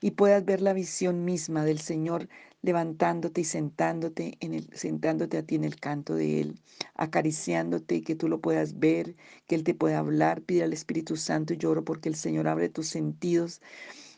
y 0.00 0.10
puedas 0.10 0.44
ver 0.44 0.60
la 0.60 0.72
visión 0.72 1.24
misma 1.24 1.64
del 1.64 1.78
Señor 1.78 2.28
levantándote 2.62 3.42
y 3.42 3.44
sentándote, 3.44 4.38
en 4.40 4.54
el, 4.54 4.70
sentándote 4.74 5.38
a 5.38 5.44
ti 5.44 5.54
en 5.54 5.62
el 5.62 5.76
canto 5.76 6.16
de 6.16 6.40
Él, 6.40 6.60
acariciándote 6.96 7.94
y 7.94 8.02
que 8.02 8.16
tú 8.16 8.28
lo 8.28 8.40
puedas 8.40 8.80
ver, 8.80 9.14
que 9.46 9.54
Él 9.54 9.62
te 9.62 9.74
pueda 9.74 10.00
hablar. 10.00 10.42
Pide 10.42 10.64
al 10.64 10.72
Espíritu 10.72 11.16
Santo 11.16 11.54
y 11.54 11.58
lloro 11.58 11.84
porque 11.84 12.08
el 12.08 12.16
Señor 12.16 12.48
abre 12.48 12.70
tus 12.70 12.88
sentidos 12.88 13.62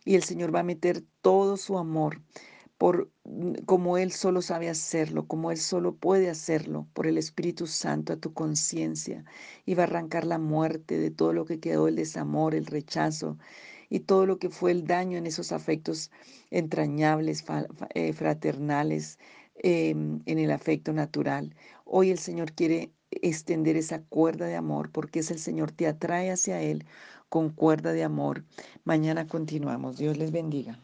y 0.07 0.15
el 0.15 0.23
Señor 0.23 0.55
va 0.55 0.61
a 0.61 0.63
meter 0.63 1.03
todo 1.21 1.59
su 1.59 1.77
amor 1.77 2.23
por 2.85 3.11
mm, 3.25 3.55
como 3.65 3.97
Él 3.97 4.13
solo 4.13 4.43
sabe 4.43 4.69
hacerlo, 4.69 5.27
como 5.27 5.51
Él 5.51 5.57
solo 5.57 5.97
puede 5.97 6.29
hacerlo, 6.29 6.87
por 6.93 7.07
el 7.07 7.17
Espíritu 7.17 7.67
Santo 7.67 8.13
a 8.13 8.19
tu 8.19 8.35
conciencia, 8.35 9.25
y 9.65 9.73
va 9.75 9.85
a 9.85 9.87
arrancar 9.87 10.27
la 10.27 10.39
muerte 10.39 10.99
de 10.99 11.11
todo 11.11 11.33
lo 11.33 11.47
que 11.47 11.61
quedó, 11.61 11.89
el 11.89 11.97
desamor, 11.97 12.55
el 12.55 12.67
rechazo 12.67 13.39
y 13.89 14.01
todo 14.01 14.27
lo 14.27 14.39
que 14.39 14.51
fue 14.51 14.71
el 14.71 14.87
daño 14.87 15.17
en 15.17 15.27
esos 15.27 15.51
afectos 15.51 16.11
entrañables, 16.51 17.43
eh, 17.95 18.13
fraternales, 18.13 19.19
em, 19.55 20.21
en 20.27 20.39
el 20.39 20.51
afecto 20.51 20.93
natural. 20.93 21.55
Hoy 21.87 22.11
el 22.11 22.19
Señor 22.19 22.53
quiere 22.53 22.93
extender 23.11 23.77
esa 23.79 24.03
cuerda 24.03 24.45
de 24.47 24.57
amor, 24.57 24.91
porque 24.93 25.21
es 25.21 25.31
el 25.31 25.39
Señor, 25.39 25.73
te 25.73 25.87
atrae 25.87 26.31
hacia 26.31 26.61
Él 26.61 26.85
con 27.31 27.49
cuerda 27.49 27.93
de 27.93 28.05
amor. 28.05 28.45
Mañana 28.85 29.27
continuamos. 29.27 29.97
Dios 29.97 30.19
les 30.19 30.33
bendiga. 30.33 30.84